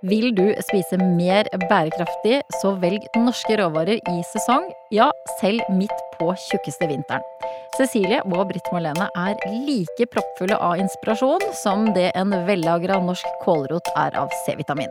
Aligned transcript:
Vil 0.00 0.30
du 0.32 0.46
spise 0.64 0.96
mer 0.96 1.44
bærekraftig, 1.68 2.38
så 2.62 2.70
velg 2.80 3.04
norske 3.20 3.58
råvarer 3.60 3.98
i 4.00 4.22
sesong, 4.30 4.64
ja, 4.96 5.10
selv 5.42 5.60
midt 5.76 5.92
på 6.16 6.30
tjukkeste 6.46 6.88
vinteren. 6.88 7.26
Cecilie 7.76 8.22
og 8.24 8.48
Britt 8.48 8.70
Marlene 8.72 9.10
er 9.12 9.36
like 9.66 10.08
proppfulle 10.08 10.56
av 10.56 10.80
inspirasjon 10.80 11.44
som 11.60 11.90
det 11.92 12.08
en 12.16 12.32
vellagra 12.48 12.96
norsk 13.04 13.44
kålrot 13.44 13.92
er 14.00 14.16
av 14.22 14.32
C-vitamin. 14.46 14.88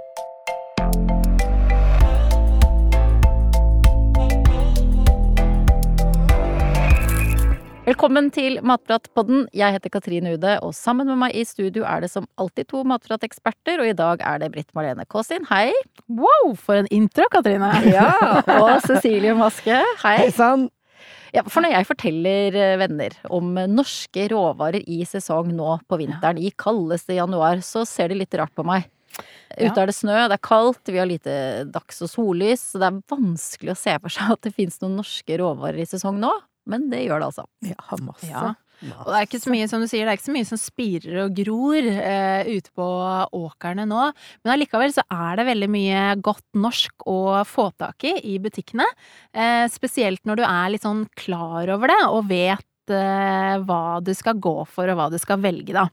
Velkommen 7.99 8.29
til 8.31 8.61
Matpratpodden. 8.63 9.41
Jeg 9.51 9.75
heter 9.75 9.91
Katrine 9.91 10.31
Ude, 10.37 10.53
og 10.63 10.69
sammen 10.71 11.09
med 11.09 11.17
meg 11.19 11.33
i 11.35 11.41
studio 11.43 11.83
er 11.83 11.99
det 11.99 12.07
som 12.07 12.29
alltid 12.39 12.69
to 12.71 12.85
matprateksperter, 12.87 13.81
og 13.83 13.89
i 13.89 13.95
dag 13.99 14.21
er 14.23 14.37
det 14.39 14.47
Britt 14.53 14.69
Marlene 14.71 15.03
Kaasin, 15.03 15.43
hei. 15.49 15.73
Wow, 16.07 16.53
for 16.55 16.79
en 16.79 16.87
intro, 16.95 17.27
Katrine! 17.27 17.67
Ja, 17.91 18.39
Og 18.55 18.85
Cecilie 18.85 19.33
Maske, 19.35 19.81
hei. 20.05 20.13
Hei 20.15 20.29
sann! 20.31 20.69
Ja, 21.35 21.43
for 21.43 21.59
når 21.59 21.75
jeg 21.75 21.89
forteller 21.89 22.55
eh, 22.55 22.77
venner 22.79 23.19
om 23.35 23.51
norske 23.67 24.29
råvarer 24.31 24.79
i 24.87 25.01
sesong 25.03 25.51
nå 25.57 25.75
på 25.83 25.99
vinteren, 25.99 26.39
i 26.39 26.53
kaldeste 26.55 27.19
januar, 27.19 27.59
så 27.67 27.83
ser 27.83 28.13
de 28.13 28.21
litt 28.21 28.39
rart 28.39 28.55
på 28.55 28.63
meg. 28.63 28.87
Ute 29.59 29.75
er 29.75 29.91
det 29.91 29.97
snø, 29.97 30.15
det 30.31 30.39
er 30.39 30.47
kaldt, 30.47 30.87
vi 30.87 31.03
har 31.03 31.09
lite 31.09 31.65
dags- 31.67 31.99
og 32.07 32.15
sollys, 32.15 32.63
så 32.63 32.79
det 32.79 32.93
er 32.93 33.03
vanskelig 33.11 33.75
å 33.75 33.81
se 33.83 33.99
for 33.99 34.15
seg 34.15 34.37
at 34.37 34.47
det 34.47 34.55
finnes 34.55 34.79
noen 34.79 35.01
norske 35.01 35.43
råvarer 35.43 35.83
i 35.83 35.89
sesong 35.97 36.23
nå. 36.23 36.31
Men 36.69 36.89
det 36.91 37.05
gjør 37.05 37.23
det 37.23 37.29
altså. 37.31 37.45
Ja, 37.65 38.01
masse. 38.05 38.29
Ja. 38.29 38.55
Og 38.79 39.09
det 39.09 39.17
er 39.17 39.25
ikke 39.27 39.41
så 39.43 39.51
mye, 39.51 39.67
som 39.67 39.81
du 39.83 39.87
sier, 39.91 40.05
det 40.07 40.13
er 40.13 40.19
ikke 40.19 40.29
så 40.29 40.35
mye 40.37 40.47
som 40.47 40.59
spirer 40.59 41.17
og 41.25 41.35
gror 41.35 41.87
eh, 41.89 42.47
ute 42.47 42.71
på 42.75 42.87
åkrene 43.35 43.83
nå. 43.89 44.05
Men 44.43 44.53
allikevel 44.53 44.93
så 44.95 45.03
er 45.11 45.39
det 45.39 45.47
veldig 45.49 45.69
mye 45.73 46.03
godt 46.23 46.45
norsk 46.55 47.07
å 47.09 47.19
få 47.47 47.69
tak 47.79 48.07
i 48.07 48.15
i 48.31 48.37
butikkene. 48.39 48.87
Eh, 49.35 49.65
spesielt 49.71 50.23
når 50.27 50.39
du 50.39 50.45
er 50.47 50.71
litt 50.71 50.87
sånn 50.87 51.03
klar 51.19 51.71
over 51.75 51.91
det 51.91 51.99
og 52.07 52.29
vet 52.31 52.63
eh, 52.93 53.55
hva 53.65 53.99
du 54.03 54.11
skal 54.17 54.39
gå 54.41 54.55
for 54.69 54.89
og 54.91 54.99
hva 54.99 55.07
du 55.11 55.17
skal 55.21 55.41
velge, 55.43 55.73
da. 55.75 55.87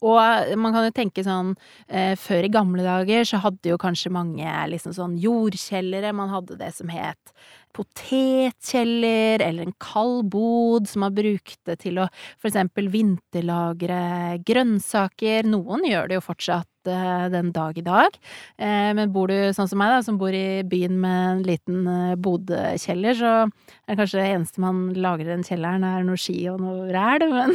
Og 0.00 0.56
man 0.60 0.74
kan 0.74 0.86
jo 0.86 0.94
tenke 0.96 1.24
sånn 1.26 1.52
eh, 1.86 2.14
Før 2.16 2.46
i 2.46 2.52
gamle 2.52 2.84
dager 2.86 3.26
så 3.28 3.42
hadde 3.44 3.72
jo 3.72 3.80
kanskje 3.80 4.12
mange 4.14 4.48
liksom 4.72 4.94
sånn 4.96 5.18
jordkjellere. 5.20 6.14
Man 6.16 6.32
hadde 6.32 6.58
det 6.60 6.72
som 6.76 6.90
het 6.92 7.34
potetkjeller 7.76 9.42
eller 9.44 9.68
en 9.68 9.76
kald 9.78 10.30
bod 10.32 10.88
som 10.90 11.04
man 11.04 11.14
brukte 11.14 11.76
til 11.78 12.00
å 12.02 12.08
for 12.40 12.50
eksempel 12.50 12.90
vinterlagre 12.92 14.40
grønnsaker. 14.46 15.46
Noen 15.46 15.86
gjør 15.86 16.10
det 16.10 16.18
jo 16.18 16.24
fortsatt 16.24 16.68
eh, 16.68 16.69
den 16.84 17.50
dag 17.54 17.78
i 17.78 17.84
dag. 17.84 18.16
Eh, 18.58 18.90
men 18.96 19.12
bor 19.12 19.30
du 19.30 19.52
sånn 19.56 19.68
som 19.70 19.80
meg, 19.80 19.92
da, 19.92 20.00
som 20.04 20.18
bor 20.20 20.34
i 20.34 20.62
byen 20.66 20.96
med 21.02 21.20
en 21.30 21.42
liten 21.46 21.90
bodekjeller, 22.22 23.16
så 23.18 23.32
er 23.44 23.92
det 23.92 23.98
kanskje 24.00 24.20
det 24.20 24.28
eneste 24.34 24.64
man 24.64 24.82
lagrer 24.96 25.32
den 25.32 25.44
kjelleren, 25.46 25.86
er 25.86 26.06
noe 26.06 26.20
ski 26.20 26.38
og 26.52 26.60
noe 26.64 26.88
ræl. 26.94 27.26
Men, 27.30 27.54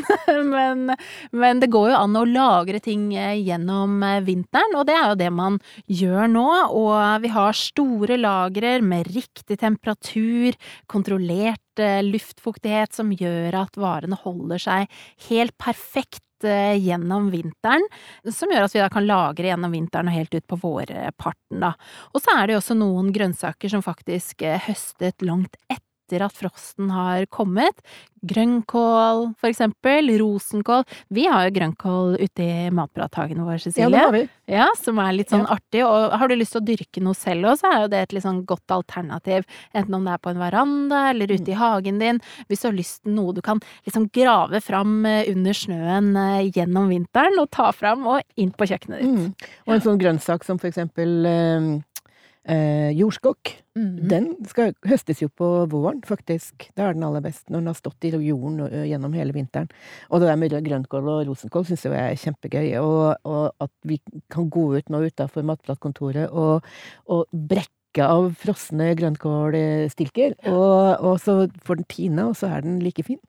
men, 0.49 0.95
men, 1.33 1.59
det 1.61 1.69
går 1.73 1.89
jo 1.91 1.97
an 1.97 2.17
å 2.17 2.23
lagre 2.27 2.79
ting 2.83 3.07
gjennom 3.13 4.01
vinteren, 4.25 4.75
og 4.77 4.85
det 4.87 4.95
er 4.97 5.11
jo 5.11 5.19
det 5.19 5.29
man 5.33 5.59
gjør 5.91 6.29
nå. 6.31 6.47
Og 6.75 7.21
vi 7.23 7.31
har 7.33 7.57
store 7.57 8.17
lagrer 8.19 8.83
med 8.85 9.09
riktig 9.13 9.59
temperatur, 9.61 10.57
kontrollert 10.91 11.61
luftfuktighet, 12.05 12.93
som 12.95 13.11
gjør 13.15 13.57
at 13.65 13.79
varene 13.79 14.17
holder 14.23 14.61
seg 14.61 15.01
helt 15.29 15.55
perfekt 15.61 16.24
gjennom 16.47 17.29
vinteren, 17.33 17.85
som 18.31 18.51
gjør 18.51 18.67
at 18.67 18.75
vi 18.75 18.83
da 18.83 18.89
kan 18.93 19.07
lagre 19.07 19.49
gjennom 19.51 19.73
vinteren 19.75 20.11
og 20.11 20.17
helt 20.17 20.35
ut 20.35 20.47
på 20.49 20.59
vårparten, 20.63 21.61
da. 21.63 21.73
Og 22.13 22.23
så 22.23 22.35
er 22.35 22.47
det 22.47 22.55
jo 22.55 22.61
også 22.63 22.77
noen 22.79 23.11
grønnsaker 23.15 23.71
som 23.71 23.85
faktisk 23.85 24.45
høstet 24.67 25.25
langt 25.25 25.57
etter 25.67 25.84
at 26.13 26.33
frosten 26.33 26.91
har 26.91 27.25
kommet. 27.25 27.73
Grønnkål, 28.25 29.35
for 29.39 29.49
eksempel. 29.49 30.09
Rosenkål. 30.19 30.83
Vi 31.13 31.25
har 31.29 31.45
jo 31.47 31.53
grønnkål 31.59 32.15
ute 32.21 32.43
i 32.45 32.69
matprathagen 32.73 33.41
vår, 33.45 33.57
Cecilie. 33.61 33.85
Ja, 33.85 33.89
det 33.89 34.03
har 34.03 34.11
vi. 34.11 34.23
Ja, 34.47 34.67
som 34.81 34.99
er 34.99 35.13
litt 35.13 35.29
sånn 35.29 35.45
Ja. 35.47 35.55
artig. 35.57 35.83
Og 35.85 36.11
har 36.19 36.27
du 36.27 36.35
lyst 36.35 36.51
til 36.53 36.61
å 36.61 36.65
dyrke 36.65 37.01
noe 37.01 37.13
selv 37.13 37.45
òg, 37.45 37.57
så 37.59 37.71
er 37.71 37.81
jo 37.81 37.87
det 37.87 38.01
et 38.03 38.13
litt 38.13 38.23
sånn 38.23 38.45
godt 38.45 38.67
alternativ. 38.67 39.45
Enten 39.73 39.93
om 39.95 40.03
det 40.05 40.13
er 40.13 40.17
på 40.17 40.29
en 40.29 40.39
veranda 40.39 41.09
eller 41.09 41.27
ute 41.27 41.49
i 41.49 41.53
hagen 41.53 41.99
din. 41.99 42.19
Hvis 42.49 42.61
du 42.61 42.67
har 42.69 42.73
lyst 42.77 43.03
til 43.03 43.13
noe 43.13 43.33
du 43.33 43.41
kan 43.41 43.59
liksom 43.85 44.09
grave 44.11 44.61
fram 44.61 45.05
eh, 45.05 45.25
under 45.31 45.53
snøen 45.53 46.15
eh, 46.15 46.51
gjennom 46.51 46.89
vinteren, 46.89 47.39
og 47.39 47.51
ta 47.51 47.71
fram 47.71 48.05
og 48.07 48.21
inn 48.37 48.51
på 48.51 48.65
kjøkkenet 48.65 49.01
ditt. 49.01 49.09
Mm. 49.09 49.33
Og 49.67 49.73
en 49.73 49.81
sånn 49.81 49.99
grønnsak 49.99 50.43
som 50.43 50.57
for 50.57 50.67
eksempel 50.67 51.25
eh, 52.47 52.91
jordskokk, 52.95 53.49
jordskokk. 53.49 53.65
-hmm. 53.75 54.07
Den 54.09 54.27
skal, 54.47 54.73
høstes 54.87 55.21
jo 55.21 55.29
på 55.29 55.65
våren, 55.71 56.01
faktisk. 56.05 56.69
Da 56.77 56.87
er 56.87 56.93
den 56.93 57.03
aller 57.03 57.21
best, 57.21 57.49
når 57.49 57.59
den 57.59 57.67
har 57.67 57.73
stått 57.73 58.07
i 58.07 58.09
jorden 58.09 58.69
gjennom 58.87 59.13
hele 59.13 59.33
vinteren. 59.33 59.69
Og 60.09 60.21
det 60.21 60.29
der 60.29 60.35
med 60.35 60.55
grønnkål 60.63 61.09
og 61.09 61.27
rosenkål 61.27 61.65
syns 61.65 61.85
jeg 61.85 61.93
er 61.93 62.15
kjempegøy. 62.15 62.77
Og, 62.79 63.15
og 63.23 63.53
at 63.59 63.71
vi 63.83 63.99
kan 64.29 64.49
gå 64.49 64.77
ut 64.77 64.89
nå 64.89 65.05
utafor 65.05 65.43
matplattkontoret 65.43 66.29
og, 66.29 66.61
og 67.07 67.25
brekke 67.31 67.74
av 68.03 68.33
frosne 68.35 68.95
grønnkålstilker, 68.97 70.35
og, 70.51 70.99
og 71.05 71.19
så 71.23 71.35
får 71.63 71.75
den 71.81 71.85
tine, 71.91 72.25
og 72.29 72.35
så 72.35 72.49
er 72.57 72.61
den 72.65 72.79
like 72.83 73.03
fin. 73.05 73.19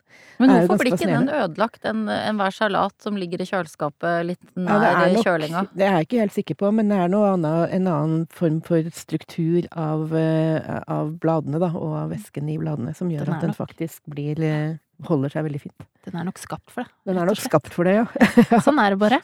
Men 0.40 0.50
hvorfor 0.66 0.80
blir 0.80 0.94
ikke 0.94 1.06
den 1.08 1.28
ødelagt, 1.28 1.76
ødelagt, 1.80 1.84
en- 1.84 2.08
enhver 2.08 2.50
salat 2.52 2.94
som 3.02 3.16
ligger 3.16 3.40
i 3.40 3.44
kjøleskapet 3.48 4.24
litt 4.26 4.40
nær 4.56 5.12
nok- 5.12 5.24
kjølinga? 5.24 5.62
Det 5.76 5.84
er 5.86 5.92
jeg 5.98 6.06
ikke 6.06 6.20
helt 6.20 6.32
sikker 6.32 6.54
på, 6.56 6.72
men 6.74 6.88
det 6.88 6.96
er 6.98 7.08
annet, 7.32 7.72
en 7.72 7.86
annen 7.86 8.26
form 8.30 8.60
for 8.64 8.82
struktur 8.90 9.66
av, 9.72 10.12
eh, 10.14 10.80
av 10.88 11.12
bladene, 11.20 11.58
da, 11.60 11.68
og 11.74 11.92
av 11.96 12.10
væsken 12.10 12.48
i 12.48 12.58
bladene, 12.58 12.94
som 12.96 13.08
gjør 13.10 13.24
Den 13.26 13.34
at 13.34 13.40
den 13.40 13.50
nok- 13.50 13.60
faktisk 13.60 14.00
blir 14.08 14.40
eh, 14.42 14.76
holder 15.04 15.32
seg 15.32 15.44
veldig 15.44 15.60
fint. 15.60 15.86
Den 16.06 16.16
er 16.16 16.24
nok 16.28 16.38
skapt 16.40 16.70
for 16.72 16.82
det. 16.86 16.92
Den 17.08 17.18
er 17.20 17.28
nok 17.28 17.40
skapt 17.42 17.72
for 17.74 17.84
det, 17.84 17.94
ja. 17.98 18.60
Sånn 18.64 18.78
er 18.80 18.94
det 18.94 18.98
bare. 19.02 19.18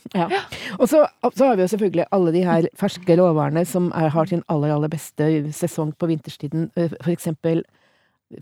Og 0.79 0.89
så, 0.91 1.05
så 1.33 1.49
har 1.49 1.57
vi 1.57 1.65
jo 1.65 1.71
selvfølgelig 1.73 2.07
alle 2.13 2.33
de 2.35 2.43
her 2.45 2.69
ferske 2.79 3.17
råvarene 3.19 3.63
som 3.69 3.91
er, 3.97 4.11
har 4.13 4.29
sin 4.29 4.43
aller, 4.53 4.75
aller 4.75 4.93
beste 4.93 5.29
sesong 5.57 5.95
på 5.97 6.11
vinterstiden. 6.11 6.69
Eh, 6.77 6.93
For 7.01 7.13
eksempel 7.15 7.63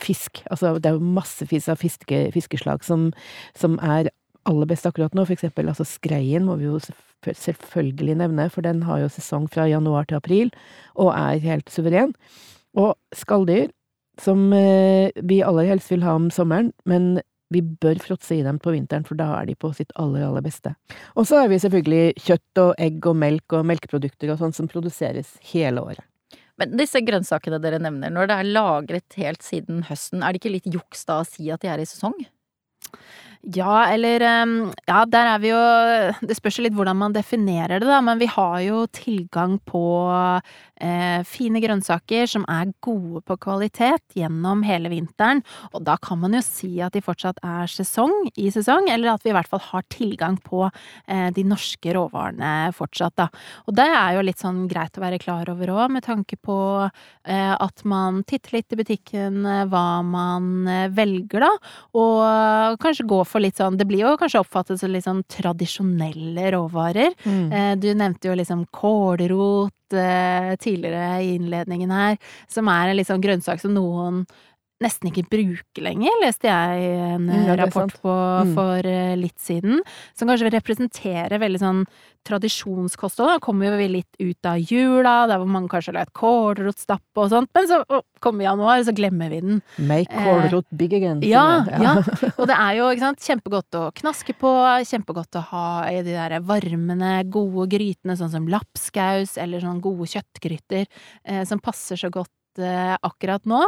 fisk. 0.01 0.43
Altså, 0.51 0.77
det 0.79 0.91
er 0.91 0.99
jo 0.99 1.13
massevis 1.19 1.69
av 1.71 1.81
fiske, 1.83 2.25
fiskeslag 2.35 2.85
som, 2.87 3.11
som 3.59 3.79
er 3.83 4.11
aller 4.49 4.69
best 4.71 4.87
akkurat 4.89 5.15
nå. 5.15 5.25
For 5.27 5.35
eksempel 5.37 5.69
altså 5.71 5.85
skreien 5.87 6.47
må 6.47 6.57
vi 6.61 6.69
jo 6.69 6.79
selvfølgelig 7.27 8.17
nevne, 8.23 8.47
for 8.51 8.65
den 8.65 8.83
har 8.89 9.03
jo 9.03 9.11
sesong 9.13 9.49
fra 9.53 9.67
januar 9.69 10.07
til 10.09 10.17
april, 10.21 10.53
og 10.97 11.13
er 11.13 11.43
helt 11.45 11.69
suveren. 11.73 12.15
Og 12.79 12.95
skalldyr, 13.19 13.69
som 14.21 14.53
eh, 14.57 15.11
vi 15.17 15.41
aller 15.47 15.69
helst 15.71 15.91
vil 15.93 16.05
ha 16.07 16.15
om 16.19 16.31
sommeren, 16.35 16.73
men 16.89 17.19
vi 17.51 17.63
bør 17.63 17.99
fråtse 17.99 18.37
i 18.37 18.45
dem 18.47 18.61
på 18.63 18.75
vinteren, 18.75 19.05
for 19.07 19.19
da 19.19 19.33
er 19.41 19.49
de 19.49 19.57
på 19.59 19.73
sitt 19.75 19.91
aller, 19.99 20.23
aller 20.29 20.45
beste. 20.45 20.75
Og 21.19 21.27
så 21.27 21.43
har 21.43 21.51
vi 21.51 21.59
selvfølgelig 21.63 22.23
kjøtt 22.23 22.63
og 22.63 22.75
egg 22.79 23.09
og 23.11 23.19
melk 23.19 23.57
og 23.59 23.67
melkeprodukter 23.67 24.31
og 24.31 24.39
sånn 24.43 24.55
som 24.55 24.71
produseres 24.71 25.35
hele 25.51 25.83
året. 25.83 26.07
Men 26.61 26.77
disse 26.77 27.01
grønnsakene 27.03 27.59
dere 27.63 27.81
nevner, 27.81 28.13
når 28.13 28.29
det 28.29 28.37
er 28.37 28.53
lagret 28.55 29.19
helt 29.19 29.43
siden 29.43 29.83
høsten, 29.89 30.23
er 30.23 30.31
det 30.31 30.43
ikke 30.43 30.55
litt 30.59 30.71
juks 30.71 31.07
da 31.09 31.23
å 31.23 31.27
si 31.27 31.49
at 31.51 31.65
de 31.65 31.73
er 31.73 31.83
i 31.83 31.89
sesong? 31.89 32.19
Ja, 33.57 33.87
eller 33.89 34.21
um, 34.45 34.55
Ja, 34.85 35.05
der 35.09 35.29
er 35.31 35.39
vi 35.41 35.49
jo 35.49 35.61
Det 36.29 36.37
spørs 36.37 36.59
litt 36.61 36.75
hvordan 36.77 36.99
man 37.01 37.15
definerer 37.17 37.81
det, 37.81 37.89
da, 37.89 38.01
men 38.05 38.21
vi 38.21 38.29
har 38.29 38.59
jo 38.67 38.83
tilgang 38.93 39.57
på 39.65 39.81
eh, 40.81 41.21
fine 41.29 41.61
grønnsaker 41.63 42.27
som 42.31 42.45
er 42.51 42.73
gode 42.83 43.23
på 43.29 43.37
kvalitet 43.45 44.17
gjennom 44.17 44.63
hele 44.67 44.91
vinteren. 44.93 45.43
Og 45.75 45.85
da 45.87 45.97
kan 46.01 46.19
man 46.23 46.35
jo 46.37 46.43
si 46.45 46.81
at 46.83 46.97
de 46.97 47.03
fortsatt 47.05 47.39
er 47.47 47.71
sesong 47.71 48.15
i 48.37 48.49
sesong, 48.51 48.89
eller 48.91 49.13
at 49.15 49.25
vi 49.25 49.31
i 49.31 49.37
hvert 49.37 49.49
fall 49.51 49.63
har 49.71 49.85
tilgang 49.93 50.39
på 50.43 50.65
eh, 51.07 51.29
de 51.37 51.45
norske 51.45 51.95
råvarene 51.97 52.73
fortsatt, 52.77 53.15
da. 53.21 53.29
Og 53.69 53.77
det 53.79 53.87
er 53.87 54.17
jo 54.19 54.25
litt 54.27 54.41
sånn 54.43 54.65
greit 54.71 54.97
å 54.99 55.05
være 55.05 55.21
klar 55.23 55.49
over 55.53 55.71
òg, 55.77 55.87
med 55.97 56.05
tanke 56.07 56.37
på 56.41 56.57
eh, 56.89 57.55
at 57.55 57.85
man 57.85 58.23
titter 58.29 58.59
litt 58.59 58.73
i 58.73 58.81
butikken 58.81 59.45
eh, 59.47 59.65
hva 59.71 60.01
man 60.07 60.51
eh, 60.69 60.89
velger, 60.97 61.45
da. 61.47 61.53
Og 62.01 62.79
kanskje 62.83 63.07
gå 63.11 63.21
for 63.29 63.43
litt 63.43 63.59
sånn 63.61 63.77
Det 63.81 63.87
blir 63.89 64.05
jo 64.05 64.17
kanskje 64.21 64.41
oppfattet 64.43 64.81
som 64.81 64.91
litt 64.93 65.05
sånn 65.07 65.23
tradisjonelle 65.31 66.51
råvarer. 66.55 67.13
Eh, 67.53 67.75
Du 67.81 67.89
nevnte 67.95 68.29
jo 68.31 68.35
liksom 68.39 68.65
kålrot 68.75 69.95
eh, 69.97 70.55
tidligere 70.71 71.19
i 71.25 71.35
innledningen 71.39 71.91
her, 71.91 72.17
som 72.49 72.71
er 72.71 72.95
en 72.95 73.05
sånn 73.11 73.23
grønnsak 73.27 73.61
som 73.61 73.75
noen 73.75 74.25
nesten 74.81 75.11
ikke 75.11 75.27
bruke 75.29 75.83
lenger, 75.85 76.15
leste 76.23 76.49
jeg 76.49 76.85
en 76.97 77.27
Mm, 77.27 77.35
ja, 77.45 77.53
er 77.53 77.59
rapport 77.61 77.93
på 78.01 78.15
Mm. 78.47 78.55
for 78.57 78.87
eh, 78.89 79.15
litt 79.15 79.37
siden. 79.39 79.83
Som 80.17 80.29
kanskje 80.29 80.49
representerer 80.55 81.37
veldig 81.39 81.61
sånn 81.61 81.83
tradisjonskosthold. 82.27 83.31
Da 83.35 83.43
kommer 83.43 83.77
vi 83.79 83.89
litt 83.89 84.21
ut 84.21 84.49
av 84.49 84.59
jula, 84.61 85.15
der 85.31 85.41
hvor 85.41 85.51
mange 85.51 85.71
kanskje 85.73 85.93
har 85.93 86.01
lagd 86.01 86.15
kålrotstappe 86.17 87.25
og 87.25 87.31
sånt. 87.33 87.51
Men 87.57 87.69
så 87.71 87.81
å, 87.83 88.03
kommer 88.23 88.47
januar, 88.47 88.83
så 88.87 88.95
glemmer 88.97 89.33
vi 89.33 89.41
den. 89.45 89.61
Make 89.89 90.25
kålrot 90.25 90.69
big 90.77 90.97
again. 90.99 91.23
Ja, 91.27 91.63
ja, 91.69 91.81
ja. 91.85 91.95
Og 92.41 92.49
det 92.51 92.57
er 92.57 92.81
jo 92.81 92.91
sant, 93.01 93.23
kjempegodt 93.25 93.79
å 93.79 93.87
knaske 94.01 94.37
på, 94.41 94.53
kjempegodt 94.91 95.41
å 95.41 95.47
ha 95.53 95.69
i 95.91 96.03
de 96.07 96.17
der 96.17 96.37
varmende, 96.47 97.15
gode 97.33 97.69
grytene, 97.73 98.19
sånn 98.19 98.33
som 98.35 98.51
lapskaus 98.51 99.37
eller 99.41 99.65
sånn 99.65 99.81
gode 99.85 100.09
kjøttgryter, 100.11 100.87
eh, 101.25 101.43
som 101.49 101.63
passer 101.63 102.01
så 102.01 102.13
godt 102.13 102.61
eh, 102.61 102.95
akkurat 103.07 103.45
nå. 103.49 103.65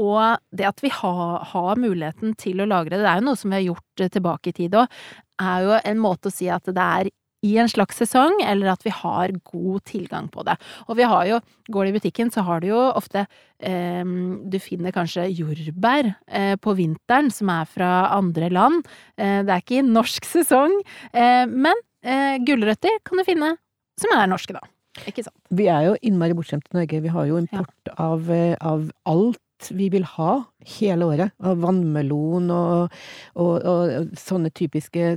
Og 0.00 0.56
det 0.56 0.68
at 0.68 0.84
vi 0.84 0.92
har, 0.92 1.36
har 1.54 1.80
muligheten 1.80 2.36
til 2.40 2.62
å 2.62 2.68
lagre 2.68 2.98
det, 2.98 3.04
det 3.04 3.12
er 3.12 3.22
jo 3.22 3.28
noe 3.30 3.40
som 3.40 3.52
vi 3.52 3.60
har 3.60 3.68
gjort 3.72 4.04
eh, 4.04 4.12
tilbake 4.12 4.52
i 4.52 4.58
tid 4.62 4.78
òg, 4.80 5.02
er 5.42 5.66
jo 5.66 5.78
en 5.80 6.02
måte 6.02 6.30
å 6.30 6.34
si 6.34 6.48
at 6.52 6.68
det 6.70 6.88
er 7.00 7.10
i 7.44 7.54
en 7.60 7.70
slags 7.70 7.98
sesong, 8.00 8.38
eller 8.44 8.72
at 8.72 8.84
vi 8.86 8.92
har 8.94 9.34
god 9.50 9.84
tilgang 9.90 10.30
på 10.32 10.44
det. 10.46 10.56
Og 10.88 10.98
vi 10.98 11.08
har 11.08 11.26
jo, 11.28 11.40
går 11.72 11.86
du 11.86 11.92
i 11.92 11.96
butikken, 11.98 12.32
så 12.34 12.44
har 12.46 12.62
du 12.64 12.70
jo 12.70 12.80
ofte 12.94 13.26
eh, 13.60 14.04
Du 14.50 14.58
finner 14.62 14.94
kanskje 14.94 15.28
jordbær 15.32 16.14
eh, 16.28 16.54
på 16.56 16.76
vinteren 16.78 17.30
som 17.34 17.52
er 17.52 17.68
fra 17.68 17.92
andre 18.16 18.50
land. 18.52 18.84
Eh, 19.18 19.42
det 19.44 19.52
er 19.52 19.64
ikke 19.64 19.84
norsk 19.86 20.28
sesong, 20.28 20.78
eh, 21.12 21.44
men 21.50 21.84
eh, 22.04 22.40
gulrøtter 22.44 23.02
kan 23.04 23.20
du 23.20 23.26
finne 23.26 23.54
som 24.00 24.14
er 24.16 24.26
norske, 24.30 24.56
da. 24.56 24.64
Ikke 25.08 25.24
sant? 25.26 25.36
Vi 25.54 25.66
er 25.70 25.88
jo 25.88 25.96
innmari 26.06 26.36
bortskjemte 26.38 26.70
i 26.70 26.78
Norge. 26.78 27.00
Vi 27.02 27.12
har 27.14 27.26
jo 27.30 27.40
import 27.40 27.94
av, 27.98 28.30
eh, 28.30 28.54
av 28.60 28.86
alt 29.10 29.40
vi 29.74 29.88
vil 29.90 30.04
ha 30.16 30.44
hele 30.78 31.08
året. 31.08 31.34
Av 31.42 31.58
vannmelon 31.62 32.50
og, 32.54 32.94
og, 33.34 33.54
og 33.64 34.14
sånne 34.18 34.52
typiske 34.54 35.16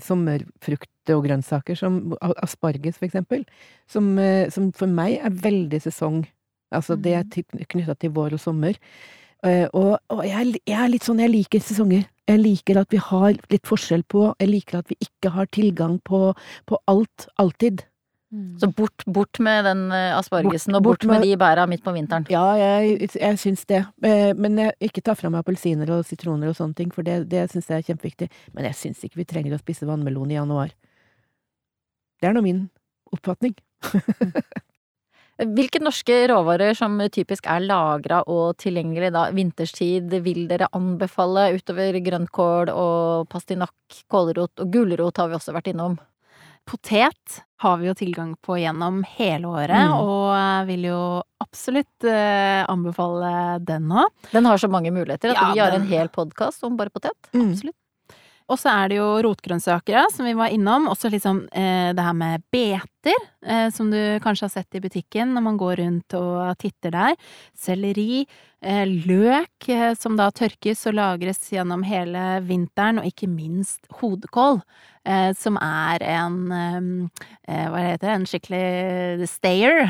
sommerfrukter 1.07 1.17
og 1.17 1.25
grønnsaker 1.25 1.77
som 1.77 2.15
asparges, 2.43 2.97
for 2.97 3.07
eksempel. 3.07 3.45
Som, 3.87 4.17
eh, 4.19 4.49
som 4.49 4.71
for 4.71 4.87
meg 4.87 5.19
er 5.23 5.29
veldig 5.29 5.81
sesong. 5.81 6.25
Altså 6.73 6.99
det 6.99 7.13
er 7.15 7.23
knytta 7.69 7.97
til 7.97 8.11
vår 8.11 8.33
og 8.33 8.39
sommer. 8.39 8.75
Eh, 9.43 9.67
Og, 9.73 9.99
og 10.09 10.23
jeg, 10.25 10.59
jeg 10.65 10.79
er 10.83 10.89
litt 10.89 11.03
sånn, 11.03 11.19
jeg 11.19 11.29
liker 11.31 11.59
sesonger. 11.59 12.05
Jeg 12.27 12.39
liker 12.39 12.77
at 12.81 12.89
vi 12.91 12.97
har 12.97 13.33
litt 13.49 13.63
forskjell 13.65 14.03
på, 14.03 14.35
jeg 14.39 14.49
liker 14.49 14.79
at 14.79 14.87
vi 14.89 14.97
ikke 14.99 15.31
har 15.31 15.45
tilgang 15.47 15.99
på, 16.03 16.33
på 16.65 16.77
alt, 16.87 17.27
alltid. 17.39 17.85
Så 18.59 18.67
bort, 18.75 19.05
bort 19.07 19.39
med 19.39 19.63
den 19.63 19.85
aspargesen, 19.89 20.17
aspargesen, 20.19 20.75
og 20.75 20.83
Bort- 20.83 20.99
bort, 20.99 21.07
bort 21.07 21.07
med 21.07 21.19
med- 21.21 21.23
de 21.29 21.37
bæra 21.39 21.65
midt 21.69 21.81
på 21.85 21.93
vinteren. 21.95 22.25
Ja, 22.29 22.57
jeg, 22.59 23.07
jeg 23.15 23.37
syns 23.39 23.63
det. 23.65 23.85
Eh, 24.03 24.33
Men 24.35 24.57
jeg, 24.57 24.73
ikke 24.81 25.01
ta 25.01 25.13
fra 25.15 25.29
meg 25.29 25.45
appelsiner 25.45 25.89
og 25.95 26.03
sitroner 26.05 26.49
og 26.49 26.55
sånne 26.57 26.75
ting, 26.75 26.91
for 26.91 27.03
det, 27.03 27.29
det 27.29 27.49
syns 27.49 27.69
jeg 27.69 27.77
er 27.77 27.93
kjempeviktig. 27.93 28.29
Men 28.53 28.65
jeg 28.65 28.75
syns 28.75 28.99
ikke 29.05 29.15
vi 29.15 29.23
trenger 29.23 29.55
å 29.55 29.59
spise 29.63 29.87
vannmelon 29.87 30.29
i 30.31 30.35
januar. 30.35 30.73
Det 32.21 32.29
er 32.29 32.33
nå 32.37 32.41
min 32.45 32.63
oppfatning. 33.13 33.55
Hvilke 35.37 35.77
norske 35.85 36.15
råvarer 36.31 36.73
som 36.73 36.95
typisk 37.13 37.45
er 37.45 37.61
lagra 37.61 38.23
og 38.25 38.55
tilgjengelig 38.57 39.11
da 39.13 39.27
vinterstid, 39.37 40.09
vil 40.25 40.47
dere 40.49 40.65
anbefale 40.73 41.51
utover 41.53 41.99
grønnkål 42.01 42.71
og 42.73 43.27
pastinakk, 43.29 43.99
kålrot 44.09 44.63
og 44.65 44.71
gulrot 44.73 45.21
har 45.21 45.29
vi 45.29 45.37
også 45.37 45.53
vært 45.53 45.69
innom? 45.75 45.99
Potet 46.67 47.37
har 47.63 47.77
vi 47.79 47.87
jo 47.87 47.93
tilgang 47.95 48.33
på 48.43 48.57
gjennom 48.59 49.03
hele 49.15 49.45
året, 49.47 49.77
Mm. 49.77 49.93
og 50.01 50.67
vil 50.67 50.83
jo 50.89 51.21
absolutt 51.39 52.03
uh, 52.09 52.65
anbefale 52.67 53.61
den 53.63 53.87
nå. 53.87 54.03
Den 54.33 54.43
har 54.49 54.57
så 54.59 54.67
mange 54.67 54.91
muligheter 54.91 55.31
at 55.31 55.37
Ja, 55.37 55.53
vi 55.53 55.59
har 55.59 55.71
den- 55.71 55.83
en 55.83 55.87
hel 55.87 56.09
podkast 56.09 56.63
om 56.65 56.75
bare 56.75 56.89
potet. 56.89 57.15
Absolutt. 57.33 57.77
Og 58.47 58.59
så 58.59 58.71
er 58.71 58.91
det 58.91 58.99
jo 59.01 59.07
rotgrønnsaker, 59.25 60.07
som 60.13 60.27
vi 60.27 60.35
var 60.37 60.53
innom. 60.55 60.87
Også 60.87 61.11
liksom 61.11 61.43
eh, 61.51 61.91
det 61.95 62.05
her 62.05 62.15
med 62.15 62.45
beter, 63.07 63.27
eh, 63.45 63.69
som 63.71 63.89
du 63.91 64.19
kanskje 64.23 64.47
har 64.47 64.53
sett 64.53 64.75
i 64.75 64.83
butikken 64.83 65.33
når 65.35 65.45
man 65.45 65.57
går 65.57 65.79
rundt 65.81 66.17
og 66.19 66.57
titter 66.61 66.91
der. 66.91 67.15
Selleri, 67.57 68.25
eh, 68.61 68.85
løk, 68.85 69.69
eh, 69.69 69.93
som 69.95 70.17
da 70.17 70.29
tørkes 70.31 70.85
og 70.87 70.97
lagres 70.99 71.39
gjennom 71.51 71.83
hele 71.87 72.41
vinteren, 72.43 72.99
og 72.99 73.05
ikke 73.09 73.29
minst 73.29 73.87
hodekål. 74.01 74.61
Eh, 75.07 75.31
som 75.39 75.55
er 75.63 76.03
en 76.03 76.51
eh, 76.51 76.87
eh, 77.47 77.67
Hva 77.71 77.79
heter 77.79 78.09
det? 78.09 78.15
En 78.17 78.25
skikkelig 78.27 79.29
stayer 79.31 79.85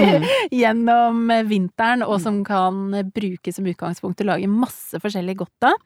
Mm. 0.00 0.24
gjennom 0.60 1.30
vinteren, 1.48 2.02
og 2.04 2.20
som 2.22 2.42
kan 2.44 2.92
brukes 3.14 3.56
som 3.56 3.66
utgangspunkt 3.68 4.18
til 4.18 4.28
å 4.28 4.34
lage 4.34 4.50
masse 4.50 5.00
forskjellig 5.00 5.36
godt 5.40 5.66
av. 5.70 5.76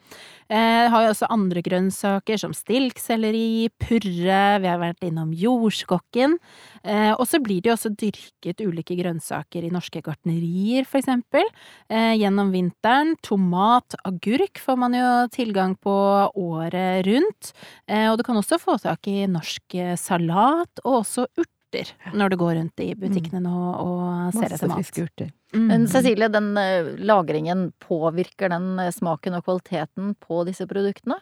Eh, 0.48 0.88
har 0.90 1.04
jo 1.04 1.12
også 1.12 1.30
andre 1.32 1.62
grønnsaker 1.64 2.38
som 2.40 2.54
stilkselleri, 2.56 3.70
purre, 3.80 4.42
vi 4.62 4.70
har 4.70 4.80
vært 4.82 5.06
innom 5.06 5.32
jordskokken. 5.34 6.38
Eh, 6.84 7.12
og 7.12 7.25
så 7.28 7.40
blir 7.43 7.62
det 7.62 7.70
jo 7.70 7.76
også 7.76 7.93
dyrket 7.99 8.62
ulike 8.64 8.96
grønnsaker 8.99 9.64
i 9.66 9.72
norske 9.72 10.02
gartnerier, 10.05 10.87
for 10.88 11.00
eksempel. 11.00 11.49
Eh, 11.88 12.14
gjennom 12.20 12.52
vinteren. 12.55 13.14
Tomat, 13.25 13.96
agurk 14.05 14.61
får 14.62 14.81
man 14.81 14.96
jo 14.99 15.11
tilgang 15.34 15.76
på 15.81 15.96
året 16.34 17.05
rundt. 17.08 17.52
Eh, 17.88 18.08
og 18.11 18.19
du 18.19 18.26
kan 18.26 18.38
også 18.40 18.61
få 18.62 18.78
tak 18.82 19.08
i 19.11 19.25
norsk 19.31 19.78
salat, 20.00 20.84
og 20.84 21.02
også 21.02 21.28
urter. 21.74 21.94
Når 22.14 22.30
du 22.30 22.36
går 22.36 22.54
rundt 22.58 22.82
i 22.82 22.92
butikkene 22.98 23.40
nå 23.42 23.54
og 23.82 24.04
ser 24.34 24.44
Masse 24.44 24.54
etter 24.54 24.70
mat. 24.70 24.78
friske 24.80 25.06
urter. 25.06 25.32
Mm. 25.54 25.66
Men 25.68 25.88
Cecilie, 25.88 26.28
den 26.28 26.56
eh, 26.58 26.94
lagringen, 26.98 27.72
påvirker 27.78 28.50
den 28.50 28.78
eh, 28.82 28.90
smaken 28.90 29.36
og 29.38 29.44
kvaliteten 29.46 30.14
på 30.22 30.42
disse 30.48 30.66
produktene? 30.70 31.20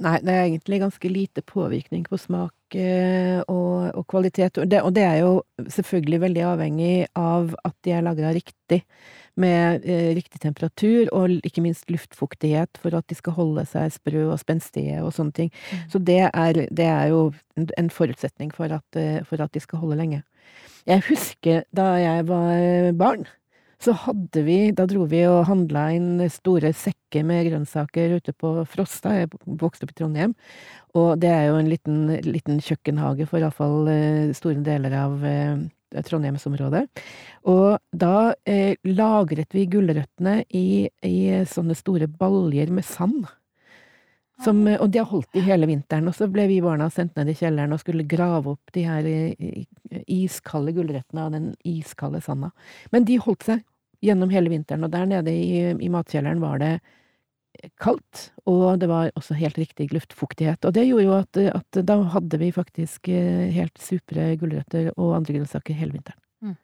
Nei, 0.00 0.18
det 0.24 0.32
er 0.32 0.46
egentlig 0.46 0.80
ganske 0.86 1.10
lite 1.12 1.44
påvirkning 1.44 2.06
på 2.08 2.18
smak 2.20 2.78
eh, 2.80 3.42
og, 3.44 3.90
og 3.92 4.06
kvalitet. 4.08 4.62
Og 4.62 4.70
det, 4.72 4.80
og 4.80 4.94
det 4.96 5.04
er 5.04 5.18
jo 5.20 5.34
selvfølgelig 5.68 6.22
veldig 6.28 6.46
avhengig 6.54 6.94
av 7.18 7.52
at 7.64 7.76
de 7.84 7.96
er 7.96 8.06
lagra 8.06 8.32
riktig. 8.36 8.84
Med 9.36 9.82
eh, 9.82 10.12
riktig 10.14 10.38
temperatur 10.44 11.08
og 11.12 11.32
ikke 11.42 11.62
minst 11.64 11.88
luftfuktighet 11.90 12.78
for 12.78 12.94
at 12.94 13.06
de 13.10 13.16
skal 13.18 13.34
holde 13.34 13.64
seg 13.66 13.90
sprø 13.90 14.28
og 14.30 14.38
spenstige 14.38 15.00
og 15.02 15.10
sånne 15.16 15.34
ting. 15.34 15.50
Så 15.90 15.98
det 15.98 16.20
er, 16.28 16.52
det 16.70 16.86
er 16.86 17.08
jo 17.10 17.32
en- 17.58 17.90
forutsetning 17.90 18.52
for 18.54 18.70
at, 18.70 18.86
eh, 18.96 19.24
for 19.26 19.42
at 19.42 19.50
de 19.52 19.60
skal 19.60 19.78
holde 19.82 19.96
lenge. 19.98 20.22
Jeg 20.86 21.02
husker 21.08 21.64
da 21.74 21.94
jeg 21.98 22.26
var 22.28 22.92
barn, 22.94 23.26
så 23.80 23.92
hadde 23.92 24.44
vi 24.46 24.70
Da 24.70 24.86
dro 24.86 25.04
vi 25.04 25.24
og 25.26 25.46
handla 25.48 25.88
inn 25.92 26.22
store 26.30 26.70
sekker 26.72 27.24
med 27.26 27.50
grønnsaker 27.50 28.14
ute 28.16 28.32
på 28.32 28.64
Frosta. 28.70 29.10
Jeg 29.18 29.28
vokste 29.44 29.84
opp 29.84 29.90
i 29.90 29.98
Trondheim. 29.98 30.34
Og 30.94 31.18
det 31.20 31.28
er 31.28 31.48
jo 31.50 31.56
en 31.58 31.68
liten, 31.68 32.06
liten 32.22 32.60
kjøkkenhage 32.62 33.26
for 33.28 33.40
iallfall 33.42 33.88
eh, 33.90 34.32
store 34.32 34.62
deler 34.64 34.94
av 34.94 35.24
eh, 35.26 35.56
Trondheimsområdet. 36.02 36.84
Og 37.50 37.78
da 37.94 38.34
eh, 38.48 38.74
lagret 38.88 39.54
vi 39.54 39.66
gulrøttene 39.70 40.40
i, 40.50 40.88
i 41.06 41.18
sånne 41.48 41.76
store 41.78 42.08
baljer 42.10 42.72
med 42.74 42.86
sand. 42.88 43.26
Som, 44.42 44.64
eh, 44.66 44.80
og 44.80 44.90
de 44.90 45.02
har 45.02 45.10
holdt 45.10 45.38
i 45.38 45.44
hele 45.46 45.68
vinteren. 45.70 46.08
Og 46.10 46.16
så 46.18 46.28
ble 46.32 46.48
vi 46.50 46.62
barna 46.64 46.88
sendt 46.92 47.14
ned 47.18 47.30
i 47.30 47.36
kjelleren 47.38 47.76
og 47.76 47.82
skulle 47.84 48.08
grave 48.08 48.56
opp 48.56 48.74
de 48.74 48.86
her 48.88 49.06
eh, 49.06 49.62
iskalde 50.10 50.74
gulrøttene 50.74 51.28
av 51.28 51.36
den 51.36 51.52
iskalde 51.68 52.22
sanda. 52.24 52.50
Men 52.94 53.06
de 53.08 53.20
holdt 53.22 53.46
seg 53.46 53.64
gjennom 54.04 54.32
hele 54.34 54.52
vinteren, 54.52 54.84
og 54.84 54.92
der 54.92 55.06
nede 55.08 55.32
i, 55.32 55.70
i 55.72 55.88
matkjelleren 55.92 56.42
var 56.42 56.58
det 56.60 56.74
kaldt, 57.80 58.28
og 58.50 58.80
det 58.80 58.88
var 58.90 59.10
også 59.18 59.36
helt 59.38 59.58
riktig 59.58 59.88
luftfuktighet. 59.92 60.64
Og 60.64 60.74
det 60.76 60.86
gjorde 60.88 61.06
jo 61.06 61.14
at, 61.16 61.40
at 61.60 61.80
da 61.86 61.98
hadde 62.14 62.40
vi 62.40 62.50
faktisk 62.54 63.08
eh, 63.12 63.50
helt 63.54 63.78
supre 63.80 64.32
gulrøtter 64.40 64.90
og 64.94 65.16
andre 65.18 65.38
grønnsaker 65.38 65.76
hele 65.78 65.96
vinteren. 65.96 66.20
Mm. 66.44 66.56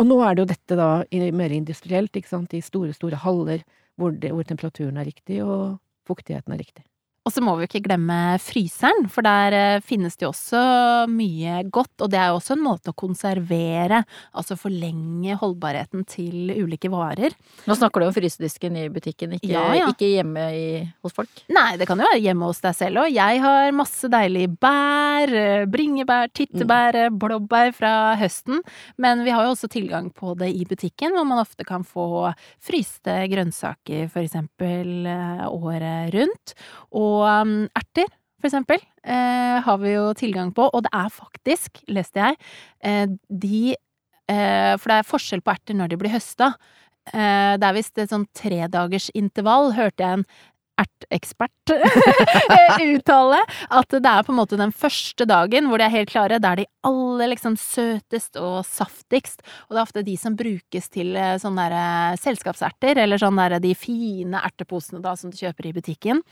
Og 0.00 0.08
nå 0.10 0.18
er 0.22 0.34
det 0.34 0.44
jo 0.44 0.50
dette 0.54 0.78
da 0.80 0.90
mer 1.36 1.54
industrielt, 1.54 2.16
ikke 2.16 2.32
sant, 2.32 2.56
i 2.56 2.64
store, 2.64 2.94
store 2.96 3.20
haller 3.24 3.62
hvor, 4.00 4.10
det, 4.10 4.32
hvor 4.34 4.46
temperaturen 4.48 4.98
er 4.98 5.08
riktig 5.08 5.40
og 5.44 5.78
fuktigheten 6.08 6.54
er 6.54 6.60
riktig. 6.60 6.84
Og 7.24 7.32
så 7.32 7.40
må 7.40 7.54
vi 7.56 7.64
jo 7.64 7.70
ikke 7.70 7.86
glemme 7.86 8.36
fryseren, 8.42 9.06
for 9.08 9.24
der 9.24 9.54
eh, 9.56 9.82
finnes 9.84 10.18
det 10.20 10.26
jo 10.26 10.32
også 10.34 10.60
mye 11.08 11.62
godt. 11.72 11.94
Og 12.04 12.10
det 12.12 12.18
er 12.20 12.28
jo 12.28 12.36
også 12.36 12.52
en 12.52 12.64
måte 12.66 12.92
å 12.92 12.96
konservere, 13.00 14.02
altså 14.36 14.58
forlenge 14.60 15.38
holdbarheten 15.40 16.04
til 16.04 16.52
ulike 16.52 16.90
varer. 16.92 17.32
Nå 17.64 17.76
snakker 17.78 18.02
du 18.04 18.08
om 18.10 18.16
frysedisken 18.16 18.76
i 18.76 18.90
butikken, 18.92 19.38
ikke, 19.38 19.54
Ja, 19.54 19.62
ja. 19.72 19.86
ikke 19.88 20.10
hjemme 20.10 20.44
i, 20.52 20.66
hos 21.04 21.16
folk. 21.16 21.32
Nei, 21.48 21.78
det 21.80 21.88
kan 21.88 22.02
jo 22.02 22.10
være 22.10 22.20
hjemme 22.26 22.50
hos 22.50 22.60
deg 22.64 22.76
selv 22.76 23.06
òg. 23.06 23.16
Jeg 23.16 23.40
har 23.46 23.72
masse 23.72 24.12
deilige 24.12 24.52
bær, 24.60 25.32
eh, 25.32 25.64
bringebær, 25.72 26.28
tyttebær, 26.36 27.00
mm. 27.08 27.18
blåbær 27.24 27.72
fra 27.78 27.94
høsten. 28.20 28.60
Men 29.00 29.24
vi 29.24 29.32
har 29.32 29.48
jo 29.48 29.54
også 29.56 29.72
tilgang 29.72 30.12
på 30.12 30.36
det 30.36 30.52
i 30.52 30.68
butikken, 30.68 31.16
hvor 31.16 31.24
man 31.32 31.40
ofte 31.40 31.64
kan 31.64 31.88
få 31.88 32.34
fryste 32.60 33.16
grønnsaker 33.32 34.12
for 34.12 34.20
eksempel 34.20 35.08
eh, 35.08 35.48
året 35.48 36.12
rundt. 36.18 36.56
Og 36.92 37.13
um, 37.22 37.56
erter, 37.78 38.10
for 38.40 38.50
eksempel, 38.50 38.82
eh, 39.04 39.58
har 39.64 39.78
vi 39.80 39.94
jo 39.94 40.08
tilgang 40.18 40.52
på. 40.52 40.66
Og 40.68 40.84
det 40.84 40.92
er 40.92 41.12
faktisk, 41.12 41.80
leste 41.88 42.20
jeg, 42.20 42.36
eh, 42.84 43.06
de 43.28 43.74
eh, 44.28 44.74
For 44.76 44.90
det 44.90 44.98
er 44.98 45.08
forskjell 45.08 45.44
på 45.44 45.52
erter 45.54 45.78
når 45.78 45.92
de 45.92 46.00
blir 46.00 46.12
høsta. 46.12 46.54
Eh, 47.12 47.54
det 47.60 47.68
er 47.68 47.76
visst 47.76 47.98
et 48.00 48.12
sånn 48.12 48.26
tredagersintervall, 48.36 49.72
hørte 49.76 50.04
jeg 50.04 50.18
en 50.18 50.26
erteekspert 50.80 51.72
uttale. 52.94 53.40
At 53.70 53.94
det 53.94 54.10
er 54.10 54.24
på 54.26 54.32
en 54.34 54.40
måte 54.40 54.58
den 54.60 54.72
første 54.74 55.26
dagen 55.28 55.68
hvor 55.70 55.80
de 55.80 55.86
er 55.86 55.94
helt 55.94 56.12
klare. 56.12 56.40
Det 56.42 56.50
er 56.50 56.62
de 56.62 56.70
aller 56.88 57.30
liksom 57.34 57.58
søtest 57.60 58.38
og 58.40 58.64
saftigst. 58.66 59.44
Og 59.68 59.74
det 59.74 59.78
er 59.80 59.84
ofte 59.86 60.06
de 60.06 60.16
som 60.20 60.38
brukes 60.38 60.90
til 60.92 61.14
eh, 61.16 61.36
sånne 61.42 61.68
der, 61.68 61.76
eh, 61.80 62.18
selskapserter, 62.22 63.00
eller 63.04 63.22
sånne 63.22 63.48
der, 63.54 63.62
de 63.64 63.76
fine 63.78 64.42
erteposene 64.42 65.02
da 65.04 65.14
som 65.18 65.32
du 65.32 65.38
kjøper 65.40 65.70
i 65.70 65.76
butikken. 65.76 66.24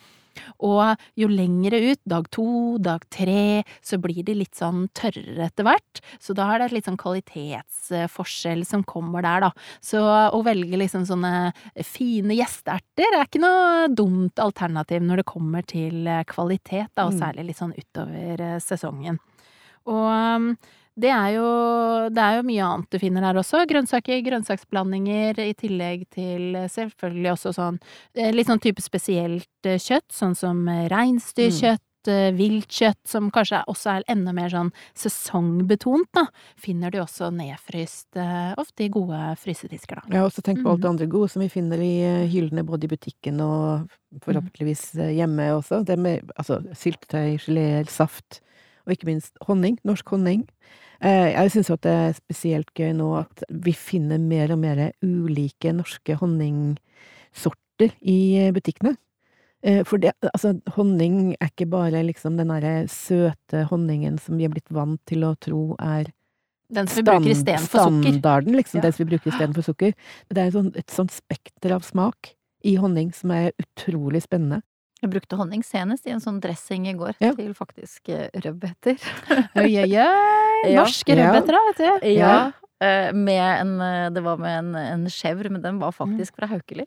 Og 0.63 0.97
jo 1.19 1.29
lengre 1.31 1.79
ut, 1.93 2.01
dag 2.09 2.29
to, 2.35 2.79
dag 2.83 3.05
tre, 3.13 3.63
så 3.85 3.99
blir 4.03 4.23
de 4.27 4.35
litt 4.41 4.55
sånn 4.59 4.87
tørrere 4.97 5.49
etter 5.49 5.67
hvert. 5.69 6.03
Så 6.23 6.35
da 6.39 6.49
er 6.55 6.65
det 6.65 6.73
litt 6.77 6.89
sånn 6.89 7.01
kvalitetsforskjell 7.01 8.65
som 8.69 8.85
kommer 8.89 9.23
der, 9.25 9.47
da. 9.49 9.51
Så 9.85 10.01
å 10.03 10.43
velge 10.47 10.79
liksom 10.81 11.07
sånne 11.09 11.53
fine 11.87 12.37
gjesteerter 12.39 13.19
er 13.19 13.27
ikke 13.27 13.43
noe 13.43 13.89
dumt 13.93 14.39
alternativ 14.43 15.03
når 15.05 15.23
det 15.23 15.29
kommer 15.33 15.67
til 15.67 16.09
kvalitet, 16.31 16.89
da, 16.97 17.07
og 17.07 17.13
Mm. 17.13 17.21
særlig 17.21 17.47
litt 17.47 17.59
sånn 17.59 17.75
utover 17.77 18.41
eh, 18.41 18.59
sesongen. 18.61 19.19
Og 19.87 20.07
um, 20.09 20.57
det 20.99 21.09
er, 21.09 21.29
jo, 21.39 21.47
det 22.13 22.21
er 22.21 22.35
jo 22.37 22.43
mye 22.49 22.65
annet 22.67 22.91
du 22.93 22.99
finner 23.01 23.25
her 23.25 23.39
også. 23.41 23.63
Grønnsaker, 23.71 24.19
grønnsaksblandinger, 24.27 25.39
i 25.41 25.55
tillegg 25.57 26.05
til 26.13 26.59
eh, 26.59 26.69
selvfølgelig 26.73 27.31
også 27.33 27.55
sånn 27.57 27.79
eh, 28.15 28.29
litt 28.35 28.51
sånn 28.51 28.61
type 28.61 28.85
spesielt 28.85 29.49
eh, 29.69 29.81
kjøtt, 29.81 30.11
sånn 30.13 30.37
som 30.37 30.67
reinsdyrkjøtt, 30.93 31.81
Mm. 32.03 32.35
viltkjøtt, 32.35 32.99
som 33.07 33.29
kanskje 33.31 33.61
også 33.71 33.93
er 33.93 34.05
enda 34.11 34.33
mer 34.35 34.49
sånn 34.51 34.73
sesongbetont, 34.99 36.09
da. 36.19 36.25
Finner 36.59 36.91
du 36.91 36.97
også 36.99 37.29
nedfryst, 37.31 38.19
ofte 38.59 38.83
i 38.83 38.91
gode 38.91 39.21
frysedisker, 39.39 40.01
da. 40.01 40.09
Jeg 40.11 40.19
har 40.19 40.27
også 40.27 40.43
tenkt 40.43 40.65
på 40.65 40.73
alt 40.73 40.83
det 40.83 40.91
andre 40.91 41.07
gode 41.07 41.31
som 41.31 41.45
vi 41.45 41.51
finner 41.53 41.79
i 41.79 42.27
hyllene 42.33 42.65
både 42.67 42.89
i 42.89 42.91
butikken 42.91 43.39
og 43.47 43.87
forhåpentligvis 44.27 44.83
eh, 44.99 45.13
hjemme 45.21 45.47
også. 45.55 45.85
Det 45.87 45.95
med 45.99 46.33
altså 46.35 46.59
syltetøy, 46.75 47.37
geléer, 47.45 47.87
saft, 47.87 48.41
og 48.87 48.93
ikke 48.95 49.09
minst 49.11 49.37
honning. 49.47 49.79
Norsk 49.85 50.09
honning. 50.15 50.47
Eh, 51.03 51.33
Jeg 51.33 51.51
syns 51.55 51.71
at 51.71 51.83
det 51.83 51.93
er 51.93 52.13
spesielt 52.19 52.73
gøy 52.75 52.93
nå 52.99 53.09
at 53.21 53.43
vi 53.51 53.73
finner 53.73 54.19
mer 54.19 54.53
og 54.55 54.59
mer 54.63 54.93
ulike 55.03 55.73
norske 55.75 56.15
honningsorter 56.21 57.93
i 58.03 58.51
butikkene. 58.55 58.97
Eh, 59.63 59.83
For 59.85 59.97
det, 59.99 60.13
altså, 60.23 60.57
honning 60.77 61.37
er 61.41 61.51
ikke 61.51 61.69
bare 61.71 62.03
liksom 62.07 62.37
den 62.37 62.49
derre 62.51 62.89
søte 62.91 63.65
honningen 63.71 64.19
som 64.19 64.39
vi 64.39 64.45
er 64.45 64.51
blitt 64.55 64.71
vant 64.75 65.01
til 65.07 65.23
å 65.25 65.37
tro 65.39 65.77
er 65.79 66.11
Den 66.73 66.87
som 66.89 67.03
vi 67.03 67.11
bruker 67.11 67.31
istedenfor 67.31 67.85
sukker. 67.85 68.13
Standarden, 68.13 68.57
liksom. 68.57 68.79
Ja. 68.79 68.83
Den 68.83 68.93
som 68.93 69.05
vi 69.05 69.11
bruker 69.11 69.31
istedenfor 69.31 69.63
sukker. 69.67 69.93
Det 70.31 70.39
er 70.39 70.47
et 70.47 70.55
sånt, 70.57 70.77
et 70.77 70.91
sånt 70.91 71.13
spekter 71.13 71.75
av 71.77 71.83
smak 71.85 72.33
i 72.65 72.77
honning 72.77 73.13
som 73.13 73.31
er 73.31 73.53
utrolig 73.61 74.23
spennende. 74.25 74.63
Jeg 75.03 75.11
brukte 75.11 75.37
honning 75.41 75.65
senest 75.67 76.07
i 76.07 76.13
en 76.15 76.21
sånn 76.23 76.39
dressing 76.43 76.87
i 76.87 76.95
går, 76.95 77.17
Ja. 77.21 77.33
til 77.35 77.53
faktisk 77.59 78.09
eh, 78.15 78.29
rødbeter. 78.39 78.97
Oi, 79.59 79.71
oi, 79.83 79.89
oi! 79.99 80.75
Norske 80.79 81.17
Ja. 81.17 81.33
rødbeter, 81.33 81.57
da, 81.57 81.63
vet 81.69 81.81
du. 82.03 82.09
Ja. 82.15 82.35
eh, 82.81 83.11
Med 83.13 83.43
en 83.61 83.81
eh, 83.81 84.11
Det 84.15 84.23
var 84.23 84.39
med 84.39 84.59
en, 84.61 84.75
en 84.77 85.07
chèvre, 85.11 85.51
men 85.51 85.63
den 85.63 85.81
var 85.83 85.91
faktisk 85.97 86.37
fra 86.39 86.47
Haukeli. 86.47 86.87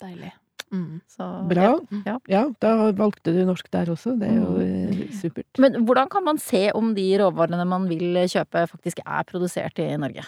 Deilig. 0.00 0.30
Mm. 0.70 1.00
Så, 1.08 1.24
Bra. 1.48 1.80
Ja. 2.04 2.18
Ja, 2.28 2.42
da 2.60 2.92
valgte 2.92 3.32
du 3.32 3.40
norsk 3.48 3.70
der 3.72 3.88
også. 3.90 4.12
Det 4.20 4.28
er 4.28 4.36
jo 4.36 4.50
mm. 4.60 5.12
supert. 5.16 5.48
Men 5.58 5.80
hvordan 5.88 6.10
kan 6.12 6.22
man 6.26 6.38
se 6.38 6.68
om 6.76 6.92
de 6.94 7.06
råvarene 7.18 7.64
man 7.66 7.88
vil 7.88 8.20
kjøpe, 8.28 8.66
faktisk 8.70 9.00
er 9.04 9.24
produsert 9.26 9.80
i 9.82 9.88
Norge? 9.96 10.26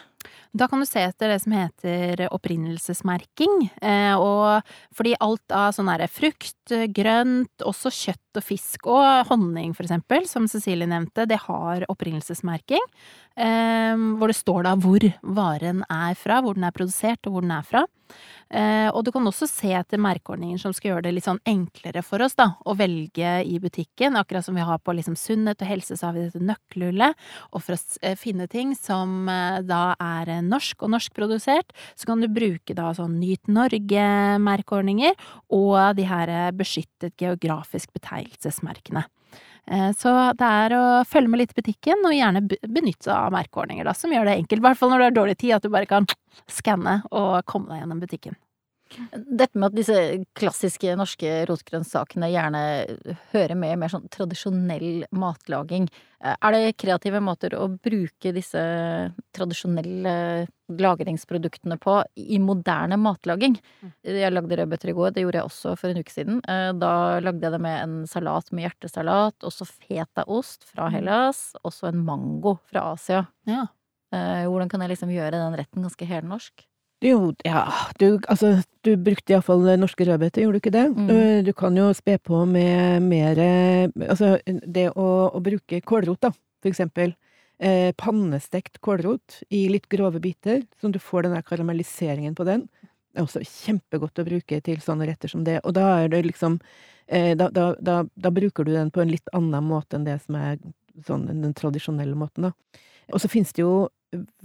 Da 0.52 0.66
kan 0.70 0.82
du 0.82 0.87
se 0.88 1.02
etter 1.04 1.30
det 1.30 1.38
som 1.42 1.54
heter 1.54 2.25
opprinnelsesmerking. 2.34 3.68
Eh, 3.82 4.14
og 4.18 4.66
fordi 4.96 5.14
alt 5.22 5.54
av 5.54 5.75
sånn 5.76 5.90
derre 5.92 6.08
frukt, 6.10 6.56
grønt, 6.94 7.64
også 7.66 7.92
kjøtt 7.94 8.38
og 8.38 8.46
fisk 8.46 8.87
og 8.90 9.30
honning 9.30 9.72
for 9.75 9.87
eksempel, 9.87 10.26
som 10.30 10.46
Cecilie 10.50 10.88
nevnte, 10.90 11.26
det 11.30 11.40
har 11.46 11.87
opprinnelsesmerking. 11.90 12.82
Eh, 13.40 13.94
hvor 14.18 14.30
det 14.30 14.37
står 14.37 14.66
da 14.66 14.75
hvor 14.78 15.06
varen 15.22 15.84
er 15.87 16.18
fra, 16.18 16.40
hvor 16.42 16.58
den 16.58 16.66
er 16.66 16.75
produsert 16.76 17.26
og 17.26 17.37
hvor 17.37 17.46
den 17.46 17.54
er 17.54 17.66
fra. 17.66 17.87
Eh, 18.50 18.88
og 18.90 19.04
du 19.06 19.12
kan 19.14 19.26
også 19.26 19.46
se 19.46 19.70
etter 19.78 20.00
merkeordninger 20.02 20.58
som 20.58 20.75
skal 20.75 20.90
gjøre 20.90 21.04
det 21.06 21.12
litt 21.14 21.28
sånn 21.28 21.38
enklere 21.46 22.02
for 22.02 22.22
oss 22.25 22.34
da, 22.38 22.49
å 22.66 22.75
velge 22.75 23.37
i 23.46 23.60
butikken. 23.62 24.18
Akkurat 24.18 24.44
som 24.44 24.58
vi 24.58 24.66
har 24.66 24.82
på 24.82 24.94
liksom 24.99 25.14
sunnhet 25.18 25.62
og 25.62 25.70
helse, 25.70 25.94
så 25.96 26.08
har 26.08 26.16
vi 26.18 26.26
dette 26.26 26.42
nøkkelhullet. 26.42 27.14
Og 27.54 27.62
for 27.62 27.78
å 27.78 28.14
finne 28.18 28.49
ting 28.50 28.75
som 28.78 29.30
da 29.64 29.94
er 29.94 30.20
eh, 30.29 30.43
norsk 30.43 30.83
og 30.83 30.91
norskprodusert, 30.97 31.73
så 31.97 32.07
kan 32.07 32.21
du 32.21 32.29
bruke 32.29 32.75
da 32.77 32.91
sånn 32.97 33.19
Nyt 33.21 33.49
Norge-merkeordninger 33.49 35.17
og 35.57 35.97
de 35.97 36.05
her 36.09 36.53
beskyttet 36.57 37.17
geografisk 37.21 37.93
betegnelsesmerkene. 37.97 39.07
Eh, 39.71 39.93
Så 39.93 40.12
det 40.37 40.47
er 40.47 40.75
å 40.75 40.85
følge 41.07 41.29
med 41.29 41.41
litt 41.45 41.55
i 41.57 41.62
butikken, 41.62 42.05
og 42.05 42.17
gjerne 42.17 42.43
benytte 42.49 43.09
seg 43.09 43.15
av 43.15 43.33
merkeordninger, 43.33 43.85
da, 43.85 43.95
som 43.95 44.11
gjør 44.11 44.27
det 44.27 44.39
enkelt. 44.41 44.61
I 44.61 44.67
hvert 44.69 44.79
fall 44.79 44.91
når 44.91 44.99
du 44.99 45.05
har 45.05 45.19
dårlig 45.23 45.39
tid, 45.39 45.53
at 45.57 45.62
du 45.62 45.71
bare 45.71 45.87
kan 45.87 46.07
skanne 46.50 47.03
og 47.11 47.45
komme 47.47 47.71
deg 47.71 47.85
gjennom 47.85 48.00
butikken. 48.03 48.37
Dette 49.14 49.59
med 49.59 49.70
at 49.70 49.76
disse 49.78 49.97
klassiske 50.35 50.94
norske 50.99 51.30
rotgrønnsakene 51.49 52.28
gjerne 52.32 52.62
hører 53.32 53.54
med 53.59 53.78
mer 53.78 53.92
sånn 53.92 54.09
tradisjonell 54.11 55.04
matlaging. 55.14 55.88
eh, 56.25 56.37
Er 56.40 56.52
det 56.52 56.76
kreative 56.76 57.20
måter 57.23 57.54
å 57.54 57.68
bruke 57.78 58.32
disse 58.35 58.61
tradisjonelle 59.37 60.47
lagringsproduktene 60.70 61.78
på 61.82 61.97
i 62.16 62.38
moderne 62.42 62.99
matlaging? 63.00 63.56
Jeg 64.04 64.32
lagde 64.32 64.59
rødbeter 64.61 64.90
i 64.92 64.97
går, 64.97 65.12
det 65.14 65.25
gjorde 65.25 65.40
jeg 65.40 65.49
også 65.50 65.75
for 65.78 65.90
en 65.90 66.00
uke 66.02 66.14
siden. 66.14 66.40
Eh, 66.49 66.73
Da 66.80 67.20
lagde 67.20 67.42
jeg 67.47 67.52
det 67.52 67.61
med 67.61 67.82
en 67.82 68.06
salat 68.06 68.50
med 68.52 68.68
hjertesalat, 68.68 69.38
også 69.42 69.66
fetaost 69.66 70.64
fra 70.64 70.88
Hellas, 70.90 71.54
også 71.64 71.88
en 71.90 72.04
mango 72.04 72.59
fra 72.70 72.92
Asia. 72.94 73.26
Ja. 73.47 73.66
Eh, 74.12 74.47
Hvordan 74.47 74.68
kan 74.68 74.80
jeg 74.82 74.90
liksom 74.97 75.11
gjøre 75.14 75.38
den 75.38 75.54
retten 75.59 75.82
ganske 75.87 76.06
helnorsk? 76.06 76.66
Jo, 77.00 77.30
ja, 77.47 77.62
du, 77.97 78.19
altså, 78.28 78.59
du 78.85 78.92
brukte 79.00 79.33
iallfall 79.33 79.64
norske 79.80 80.04
rødbeter, 80.04 80.42
gjorde 80.45 80.59
du 80.59 80.61
ikke 80.61 80.75
det? 80.75 80.85
Mm. 80.92 81.09
Eh, 81.14 81.38
Du 81.47 81.52
kan 81.57 81.76
jo 81.76 81.88
spe 81.97 82.19
på 82.21 82.42
med 82.49 83.07
mer 83.07 83.40
eh, 83.40 83.88
Altså, 84.09 84.35
det 84.45 84.90
å, 84.92 85.07
å 85.33 85.40
bruke 85.40 85.80
kålrot, 85.80 86.21
da, 86.26 86.30
for 86.61 86.69
eksempel. 86.73 87.14
Eh, 87.61 87.92
pannestekt 87.97 88.80
kålrot 88.85 89.42
i 89.52 89.66
litt 89.73 89.88
grove 89.92 90.21
biter, 90.21 90.62
så 90.80 90.92
du 90.92 90.99
får 91.00 91.26
den 91.26 91.35
der 91.37 91.45
karamelliseringen 91.45 92.37
på 92.37 92.45
den. 92.49 92.66
Det 93.11 93.21
er 93.21 93.26
også 93.26 93.42
kjempegodt 93.45 94.21
å 94.21 94.26
bruke 94.28 94.61
til 94.64 94.80
sånne 94.85 95.09
retter 95.09 95.33
som 95.33 95.42
det. 95.45 95.59
Og 95.64 95.75
da 95.76 95.87
er 96.02 96.12
det 96.12 96.23
liksom 96.28 96.59
eh, 97.09 97.33
da, 97.37 97.49
da, 97.52 97.73
da, 97.80 98.02
da 98.14 98.33
bruker 98.33 98.64
du 98.69 98.75
den 98.76 98.92
på 98.92 99.02
en 99.02 99.12
litt 99.12 99.33
annen 99.37 99.64
måte 99.66 99.97
enn 99.97 100.04
det 100.09 100.21
som 100.25 100.37
er 100.40 100.61
sånn 101.07 101.26
den 101.30 101.57
tradisjonelle 101.57 102.16
måten, 102.19 102.50
da. 102.50 102.80
Og 103.11 103.21
så 103.23 103.28
finnes 103.33 103.52
det 103.57 103.64
jo 103.64 103.88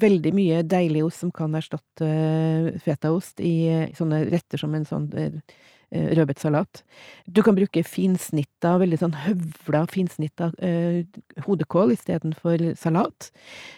veldig 0.01 0.33
mye 0.35 0.63
deilig 0.67 1.05
ost 1.07 1.23
som 1.23 1.31
kan 1.33 1.55
erstatte 1.57 2.07
eh, 2.07 2.73
fetaost 2.83 3.41
i 3.43 3.55
eh, 3.71 3.87
sånne 3.97 4.25
retter 4.29 4.61
som 4.61 4.75
en 4.77 4.85
sånn 4.87 5.07
eh, 5.17 5.39
rødbetsalat. 5.95 6.81
Du 7.31 7.41
kan 7.45 7.55
bruke 7.55 7.83
finsnitta, 7.87 8.75
veldig 8.81 8.99
sånn 8.99 9.15
høvla 9.25 9.85
finsnitta 9.91 10.49
eh, 10.65 11.05
hodekål 11.45 11.93
istedenfor 11.95 12.65
salat. 12.79 13.29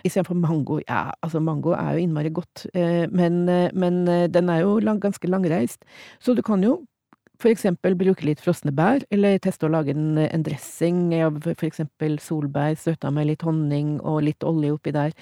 Istedenfor 0.08 0.40
mango. 0.40 0.80
Ja, 0.88 1.12
altså 1.22 1.44
mango 1.44 1.76
er 1.78 1.96
jo 1.96 2.06
innmari 2.08 2.34
godt, 2.34 2.66
men, 2.74 3.44
men 3.78 4.04
den 4.34 4.50
er 4.54 4.64
jo 4.64 4.80
ganske 5.04 5.30
langreist. 5.30 5.84
Så 6.24 6.34
du 6.34 6.42
kan 6.46 6.64
jo 6.66 6.80
for 7.42 7.52
eksempel 7.52 7.96
bruke 7.98 8.26
litt 8.26 8.42
frosne 8.44 8.74
bær, 8.76 9.04
eller 9.14 9.40
teste 9.42 9.68
å 9.68 9.72
lage 9.72 9.94
en, 9.94 10.18
en 10.22 10.46
dressing 10.46 11.12
av 11.22 11.40
for 11.46 11.68
eksempel 11.68 12.18
solbær 12.24 12.78
støtta 12.80 13.12
med 13.14 13.30
litt 13.32 13.46
honning 13.48 13.98
og 14.02 14.24
litt 14.28 14.46
olje 14.48 14.74
oppi 14.76 14.94
der. 14.96 15.14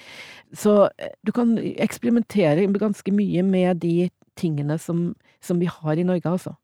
Så 0.56 0.86
eh, 0.96 1.14
du 1.26 1.32
kan 1.36 1.56
eksperimentere 1.58 2.68
ganske 2.76 3.14
mye 3.14 3.44
med 3.46 3.82
de 3.84 4.10
tingene 4.36 4.78
som, 4.80 5.10
som 5.44 5.60
vi 5.60 5.68
har 5.70 5.96
i 5.96 6.06
Norge, 6.06 6.28
altså. 6.28 6.56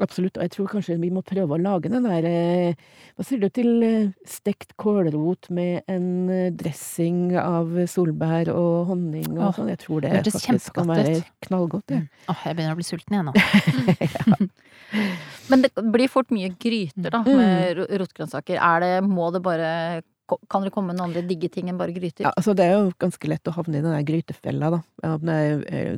Absolutt. 0.00 0.38
Og 0.38 0.42
jeg 0.46 0.50
tror 0.54 0.68
kanskje 0.72 0.94
vi 0.98 1.10
må 1.12 1.20
prøve 1.22 1.52
å 1.52 1.60
lage 1.60 1.90
den 1.92 2.06
der 2.08 2.24
eh, 2.24 2.74
Hva 3.18 3.26
sier 3.28 3.42
du 3.42 3.48
til 3.52 3.82
eh, 3.84 4.06
stekt 4.26 4.72
kålrot 4.80 5.50
med 5.52 5.82
en 5.92 6.06
eh, 6.32 6.46
dressing 6.50 7.36
av 7.36 7.68
solbær 7.92 8.48
og 8.54 8.88
honning 8.88 9.28
og 9.36 9.44
Åh, 9.50 9.52
sånn? 9.58 9.68
Jeg 9.74 9.82
tror 9.84 10.00
det 10.06 10.14
det 10.24 10.32
faktisk 10.32 10.72
kan 10.78 10.88
være 10.88 11.18
knallgodt. 11.44 11.44
knallgodt, 11.46 11.90
Mm. 11.92 12.08
Åh, 12.32 12.40
jeg 12.48 12.56
begynner 12.56 12.72
å 12.72 12.80
bli 12.80 12.88
sulten 12.88 13.18
igjen 13.18 13.28
nå. 13.28 14.48
Men 15.52 15.62
det 15.66 15.70
blir 15.92 16.08
fort 16.10 16.32
mye 16.32 16.50
gryter, 16.60 17.10
da, 17.12 17.20
Mm. 17.22 17.36
med 17.36 17.82
rotgrønnsaker. 18.00 18.56
Er 18.60 18.80
det, 18.80 18.92
må 19.08 19.30
det 19.32 19.42
bare 19.44 20.02
kan 20.50 20.64
det 20.66 20.72
komme 20.74 20.92
noen 20.92 21.06
andre 21.08 21.22
digge 21.26 21.48
ting 21.52 21.68
enn 21.70 21.78
bare 21.80 21.94
gryter? 21.94 22.22
Ja, 22.26 22.32
altså 22.36 22.54
det 22.56 22.64
er 22.66 22.72
jo 22.76 22.92
ganske 23.02 23.30
lett 23.30 23.50
å 23.50 23.54
havne 23.56 23.78
i 23.78 23.84
den 23.84 23.94
der 23.94 24.04
grytefella, 24.06 24.66
da. 24.74 24.80
Ja, 25.04 25.10
det 25.20 25.36
er, 25.36 25.46
eh, 25.68 25.92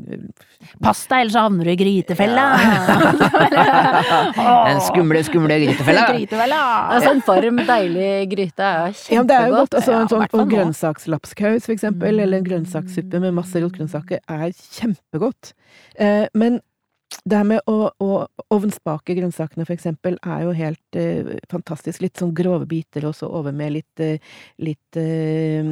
Pass 0.84 1.00
deg, 1.10 1.18
ellers 1.24 1.36
så 1.36 1.44
havner 1.46 1.68
du 1.68 1.72
i 1.72 1.78
grytefella! 1.78 2.44
Den 4.68 4.80
skumle, 4.84 5.20
skumle 5.26 5.56
grytefella! 5.62 6.04
Grytefella! 6.12 6.60
Altså, 6.96 7.10
en 7.14 7.22
varm, 7.26 7.58
deilig 7.68 8.10
gryte 8.32 8.68
er 8.68 8.92
kjempegodt. 8.92 9.16
Ja, 9.16 9.22
det 9.30 9.38
er 9.38 9.48
jo 9.48 9.52
godt. 9.58 9.74
Altså, 9.80 9.96
en 9.98 10.12
sånn 10.12 10.26
nå. 10.26 10.46
grønnsakslapskaus, 10.54 11.62
for 11.66 11.74
eksempel, 11.76 12.12
eller 12.24 12.36
en 12.40 12.46
grønnsakssuppe 12.46 13.16
med 13.22 13.30
masse 13.36 13.56
rotgrønnsaker, 13.64 14.18
er 14.24 14.48
kjempegodt. 14.78 15.44
Eh, 16.00 16.24
men 16.34 16.52
det 17.24 17.38
her 17.38 17.46
med 17.48 17.70
å, 17.70 17.90
å 18.02 18.08
ovnsbake 18.54 19.16
grønnsakene, 19.18 19.66
for 19.66 19.74
eksempel, 19.76 20.16
er 20.24 20.44
jo 20.46 20.54
helt 20.56 20.98
eh, 20.98 21.36
fantastisk. 21.50 22.02
Litt 22.04 22.20
sånn 22.20 22.34
grove 22.36 22.66
biter, 22.70 23.06
og 23.08 23.16
så 23.18 23.28
over 23.30 23.54
med 23.56 23.76
litt, 23.76 24.02
eh, 24.02 24.34
litt 24.64 24.98
eh, 25.00 25.70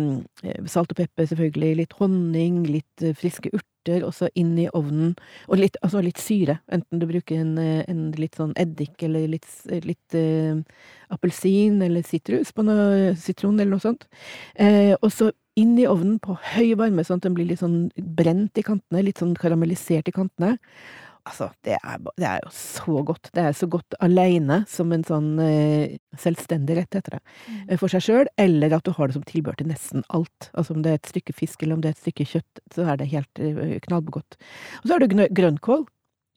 salt 0.70 0.94
og 0.94 1.00
pepper, 1.02 1.28
selvfølgelig. 1.32 1.74
Litt 1.82 1.98
honning, 2.00 2.62
litt 2.68 3.04
eh, 3.04 3.16
friske 3.18 3.52
urter, 3.52 4.06
og 4.06 4.14
så 4.16 4.30
inn 4.38 4.54
i 4.62 4.68
ovnen. 4.78 5.12
Og 5.48 5.60
litt, 5.60 5.76
altså 5.82 6.02
litt 6.04 6.20
syre. 6.22 6.60
Enten 6.72 7.02
du 7.02 7.08
bruker 7.10 7.42
en, 7.42 7.54
eh, 7.60 7.84
en 7.90 8.08
litt 8.18 8.38
sånn 8.40 8.56
eddik, 8.60 8.96
eller 9.04 9.28
litt, 9.34 9.48
litt 9.86 10.18
eh, 10.18 10.58
appelsin, 11.12 11.80
eller 11.84 12.06
sitrus 12.06 12.54
på 12.56 12.64
noe, 12.66 13.12
sitron, 13.20 13.58
eller 13.60 13.76
noe 13.76 13.86
sånt. 13.86 14.08
Eh, 14.56 14.94
og 15.00 15.10
så 15.12 15.32
inn 15.60 15.76
i 15.76 15.88
ovnen 15.88 16.16
på 16.22 16.36
høy 16.54 16.72
varme, 16.80 17.04
sånn 17.04 17.20
at 17.20 17.26
den 17.26 17.36
blir 17.36 17.50
litt 17.50 17.60
sånn 17.60 17.90
brent 18.16 18.56
i 18.56 18.64
kantene, 18.64 19.04
litt 19.04 19.20
sånn 19.20 19.34
karamellisert 19.36 20.08
i 20.08 20.14
kantene. 20.16 20.56
Altså, 21.22 21.46
det 21.62 21.76
er, 21.76 21.98
det 22.18 22.26
er 22.26 22.40
jo 22.42 22.50
så 22.50 23.02
godt. 23.06 23.28
Det 23.34 23.42
er 23.44 23.52
så 23.54 23.68
godt 23.70 23.94
aleine 24.02 24.62
som 24.70 24.90
en 24.94 25.04
sånn 25.06 25.28
eh, 25.42 25.94
selvstendig 26.18 26.74
rett, 26.80 26.96
heter 26.98 27.16
det, 27.16 27.20
mm. 27.46 27.76
for 27.78 27.92
seg 27.92 28.02
sjøl, 28.02 28.30
eller 28.42 28.74
at 28.74 28.88
du 28.88 28.90
har 28.96 29.08
det 29.08 29.16
som 29.16 29.26
tilbehør 29.28 29.60
til 29.60 29.70
nesten 29.70 30.02
alt. 30.10 30.48
Altså 30.50 30.74
om 30.74 30.82
det 30.82 30.90
er 30.90 30.98
et 30.98 31.12
stykke 31.12 31.36
fisk 31.38 31.62
eller 31.62 31.78
om 31.78 31.84
det 31.84 31.92
er 31.92 31.96
et 31.96 32.02
stykke 32.02 32.26
kjøtt, 32.32 32.64
så 32.74 32.88
er 32.90 32.98
det 32.98 33.12
helt 33.14 33.42
eh, 33.42 33.76
knallgodt. 33.86 34.38
Og 34.80 34.88
så 34.88 34.96
har 34.96 35.04
du 35.04 35.14
grønnkål. 35.38 35.86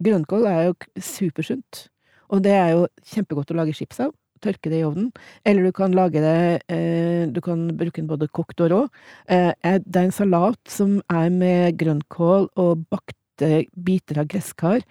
Grønnkål 0.05 0.45
er 0.51 0.61
jo 0.67 0.77
supersunt, 1.01 1.87
og 2.29 2.45
det 2.45 2.53
er 2.53 2.75
jo 2.75 2.85
kjempegodt 3.15 3.55
å 3.55 3.59
lage 3.63 3.75
chips 3.77 4.03
av. 4.05 4.13
Tørke 4.43 4.69
det 4.69 4.83
i 4.83 4.85
ovnen. 4.85 5.09
Eller 5.47 5.65
du 5.65 5.73
kan 5.73 5.95
lage 5.95 6.21
det 6.21 6.61
eh, 6.69 7.23
Du 7.31 7.39
kan 7.41 7.69
bruke 7.77 8.01
den 8.01 8.09
både 8.09 8.27
kokt 8.27 8.61
og 8.61 8.71
rå. 8.73 8.81
Eh, 9.31 9.53
eh, 9.63 9.79
det 9.81 10.01
er 10.01 10.09
en 10.09 10.13
salat 10.13 10.59
som 10.69 10.99
er 11.09 11.31
med 11.33 11.79
grønnkål 11.79 12.51
og 12.61 12.83
bakte 13.35 13.65
biter 13.75 14.19
av 14.19 14.27
gresskar. 14.27 14.81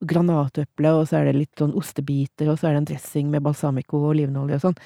Granatøple, 0.00 0.92
og 0.94 1.08
så 1.08 1.18
er 1.18 1.24
det 1.26 1.36
litt 1.40 1.58
sånn 1.58 1.74
ostebiter, 1.74 2.48
og 2.52 2.58
så 2.60 2.68
er 2.68 2.72
det 2.76 2.78
en 2.84 2.88
dressing 2.92 3.30
med 3.30 3.42
balsamico 3.42 3.98
og 3.98 4.12
olivenolje 4.14 4.54
og 4.54 4.60
sånn. 4.62 4.76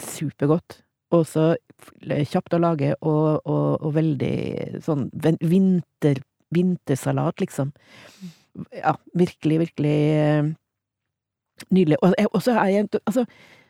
Supergodt. 0.00 0.80
Og 1.14 1.24
så 1.26 1.56
kjapt 2.02 2.54
å 2.54 2.58
lage, 2.60 2.94
og, 3.00 3.40
og, 3.46 3.78
og 3.80 3.94
veldig 3.94 4.82
sånn 4.84 5.06
vinter, 5.40 6.18
vintersalat, 6.52 7.38
liksom. 7.40 7.70
Ja, 8.74 8.96
virkelig, 9.14 9.60
virkelig 9.68 9.94
eh, 10.18 10.50
nydelig. 11.70 12.00
Og 12.02 12.42
så 12.42 12.58
er 12.58 12.74
jeg 12.74 12.88
Altså, 13.06 13.24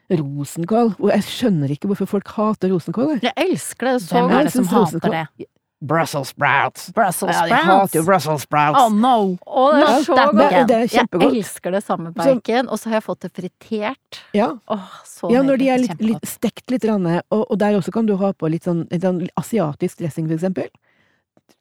rosenkål. 0.08 0.94
Og 0.98 1.10
jeg 1.12 1.26
skjønner 1.28 1.70
ikke 1.74 1.90
hvorfor 1.92 2.08
folk 2.08 2.32
hater 2.32 2.72
rosenkål. 2.72 3.18
jeg. 3.20 3.34
Elsker 3.36 3.92
det 3.92 4.02
så 4.08 4.24
det 4.32 4.50
som 4.54 4.64
synes 4.64 4.72
hater 4.72 4.96
rosenkål- 4.96 5.18
det? 5.36 5.48
Brussels 5.80 6.32
sprouts! 6.32 6.88
Brussels 6.90 7.36
Ja, 7.36 7.44
de 7.46 7.54
hater 7.54 8.00
jo 8.00 8.04
Brussels 8.06 8.42
sprouts! 8.42 8.80
Oh 8.80 8.90
no! 8.90 9.36
Oh, 9.46 9.76
det 9.76 9.84
er 9.86 10.02
så 10.02 10.16
godt! 10.18 10.34
det 10.66 10.76
er 10.76 10.88
Jeg 10.90 11.28
elsker 11.28 11.74
det 11.76 11.82
samme 11.86 12.10
bacon, 12.16 12.68
og 12.68 12.80
så 12.80 12.90
har 12.90 12.98
jeg 12.98 13.06
fått 13.06 13.26
det 13.26 13.30
fritert. 13.36 14.20
Ja. 14.34 14.50
oh, 14.66 14.90
så 15.06 15.30
Ja, 15.30 15.44
når 15.46 15.62
de 15.62 15.70
er 15.70 15.82
litt, 15.84 16.02
litt 16.02 16.26
stekt 16.26 16.74
litt, 16.74 16.86
og, 16.88 17.22
og 17.30 17.56
der 17.62 17.78
også 17.78 17.94
kan 17.94 18.10
du 18.10 18.16
ha 18.18 18.32
på 18.34 18.50
litt 18.50 18.66
sånn, 18.66 18.88
litt 18.90 19.06
sånn 19.06 19.22
asiatisk 19.38 20.02
dressing, 20.02 20.26
for 20.26 20.38
eksempel. 20.40 20.70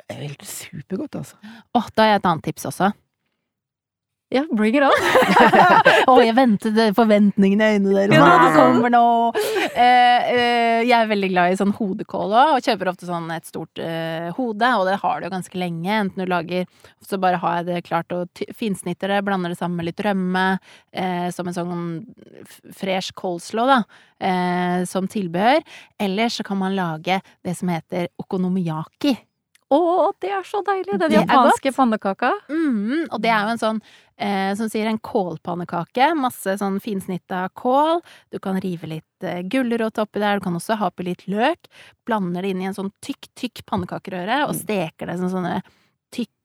Det 0.07 0.15
er 0.15 0.24
helt 0.24 0.45
supergodt, 0.45 1.19
altså. 1.21 1.38
Åh, 1.77 1.91
da 1.93 2.05
har 2.05 2.15
jeg 2.15 2.24
et 2.24 2.31
annet 2.31 2.50
tips 2.50 2.67
også. 2.71 2.91
Ja, 4.29 4.41
bring 4.51 4.75
it 4.75 4.84
on! 4.84 4.91
Å, 6.12 6.17
jeg 6.19 6.34
ventet 6.36 6.75
forventningene 6.98 7.63
i 7.63 7.75
øynene 7.77 7.93
deres. 7.96 8.15
Ja. 8.17 8.31
det 8.43 8.50
kommer 8.57 8.91
nå? 8.91 9.03
Eh, 9.69 10.25
eh, 10.34 10.81
jeg 10.84 10.96
er 10.98 11.07
veldig 11.07 11.29
glad 11.31 11.53
i 11.53 11.60
sånn 11.60 11.72
hodekål 11.77 12.36
òg, 12.36 12.51
og 12.57 12.65
kjøper 12.65 12.91
ofte 12.91 13.07
sånn 13.07 13.29
et 13.31 13.48
stort 13.48 13.79
eh, 13.79 14.27
hode. 14.36 14.72
Og 14.75 14.84
det 14.89 14.98
har 15.00 15.22
du 15.22 15.27
jo 15.29 15.31
ganske 15.31 15.62
lenge. 15.62 15.88
Enten 15.88 16.25
du 16.25 16.27
lager 16.27 16.67
Så 17.00 17.22
bare 17.24 17.39
har 17.39 17.62
jeg 17.62 17.69
det 17.69 17.86
klart 17.88 18.12
og 18.12 18.43
finsnitter 18.57 19.15
det, 19.15 19.22
blander 19.24 19.55
det 19.55 19.62
sammen 19.62 19.79
med 19.79 19.88
litt 19.93 20.03
rømme, 20.03 20.46
eh, 20.91 21.29
som 21.31 21.48
en 21.48 21.55
sånn 21.55 21.88
fresh 22.75 23.15
coleslaw, 23.15 23.72
da, 23.72 23.79
eh, 24.27 24.84
som 24.91 25.07
tilbehør. 25.07 25.63
Eller 26.03 26.36
så 26.36 26.43
kan 26.43 26.60
man 26.60 26.75
lage 26.75 27.22
det 27.48 27.55
som 27.55 27.72
heter 27.72 28.12
okonomiyaki. 28.19 29.15
Å, 29.67 29.79
det 30.24 30.29
er 30.31 30.45
så 30.47 30.62
deilig! 30.63 30.95
Den 30.95 31.12
Det 31.12 31.17
japanske 31.17 31.74
pannekaka. 31.75 32.29
Mm, 32.47 33.09
og 33.12 33.19
det 33.24 33.31
er 33.33 33.41
jo 33.43 33.55
en 33.55 33.59
sånn, 33.59 33.81
eh, 34.15 34.53
som 34.55 34.69
sier 34.71 34.88
en 34.88 35.00
kålpannekake. 35.03 36.13
Masse 36.15 36.55
sånn 36.62 36.77
finsnitta 36.83 37.41
kål. 37.59 38.00
Du 38.31 38.39
kan 38.43 38.62
rive 38.63 38.88
litt 38.88 39.27
eh, 39.27 39.41
gulrot 39.43 40.00
oppi 40.00 40.24
der, 40.24 40.39
du 40.39 40.47
kan 40.47 40.55
også 40.55 40.79
ha 40.79 40.88
oppi 40.88 41.09
litt 41.09 41.25
løk. 41.27 41.67
Blander 42.07 42.47
det 42.47 42.53
inn 42.55 42.63
i 42.63 42.69
en 42.71 42.77
sånn 42.77 42.93
tykk, 43.03 43.27
tykk 43.36 43.65
pannekakerøre, 43.67 44.45
og 44.47 44.56
steker 44.56 45.12
det 45.12 45.19
som 45.19 45.34
sånne 45.36 45.60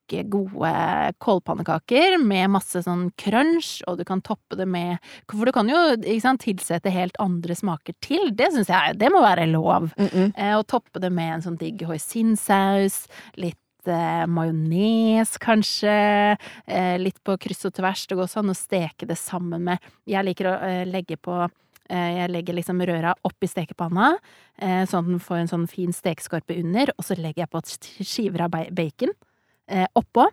tykke, 0.08 0.28
gode 0.28 1.12
kålpannekaker 1.22 2.18
med 2.22 2.50
masse 2.50 2.82
sånn 2.84 3.10
crunch, 3.16 3.82
og 3.86 3.98
du 3.98 4.04
kan 4.04 4.20
toppe 4.22 4.56
det 4.56 4.66
med 4.66 4.98
For 5.30 5.44
du 5.46 5.52
kan 5.52 5.68
jo 5.68 5.96
sant, 6.20 6.42
tilsette 6.42 6.90
helt 6.90 7.16
andre 7.20 7.54
smaker 7.54 7.94
til. 8.00 8.30
Det 8.34 8.52
syns 8.52 8.68
jeg 8.68 8.98
det 8.98 9.10
må 9.12 9.22
være 9.22 9.46
lov. 9.46 9.92
Mm 9.96 10.08
-mm. 10.08 10.32
Eh, 10.36 10.56
og 10.58 10.66
toppe 10.66 11.00
det 11.00 11.10
med 11.12 11.34
en 11.34 11.42
sånn 11.42 11.58
digg 11.58 11.82
hoisinsaus, 11.82 13.06
litt 13.36 13.56
eh, 13.86 14.26
majones 14.26 15.38
kanskje, 15.38 16.36
eh, 16.66 16.98
litt 16.98 17.22
på 17.24 17.36
kryss 17.38 17.64
og 17.64 17.74
tvers. 17.74 18.06
Det 18.06 18.16
går 18.16 18.24
også 18.24 18.38
an 18.38 18.50
å 18.50 18.54
steke 18.54 19.06
det 19.06 19.18
sammen 19.18 19.64
med 19.64 19.78
Jeg 20.06 20.24
liker 20.24 20.46
å 20.46 20.62
eh, 20.62 20.84
legge 20.86 21.16
på 21.16 21.48
eh, 21.90 22.18
jeg 22.18 22.30
legger 22.30 22.54
liksom 22.54 22.80
røra 22.80 23.14
oppi 23.24 23.46
stekepanna, 23.46 24.18
eh, 24.58 24.84
sånn 24.86 25.04
at 25.04 25.06
den 25.06 25.20
får 25.20 25.36
en 25.36 25.48
sånn 25.48 25.68
fin 25.68 25.92
stekeskorpe 25.92 26.58
under, 26.58 26.92
og 26.98 27.04
så 27.04 27.16
legger 27.16 27.46
jeg 27.46 27.50
på 27.50 27.60
skiver 28.04 28.40
av 28.42 28.50
ba- 28.50 28.70
bacon 28.70 29.10
eh, 29.68 29.86
oppå. 29.98 30.28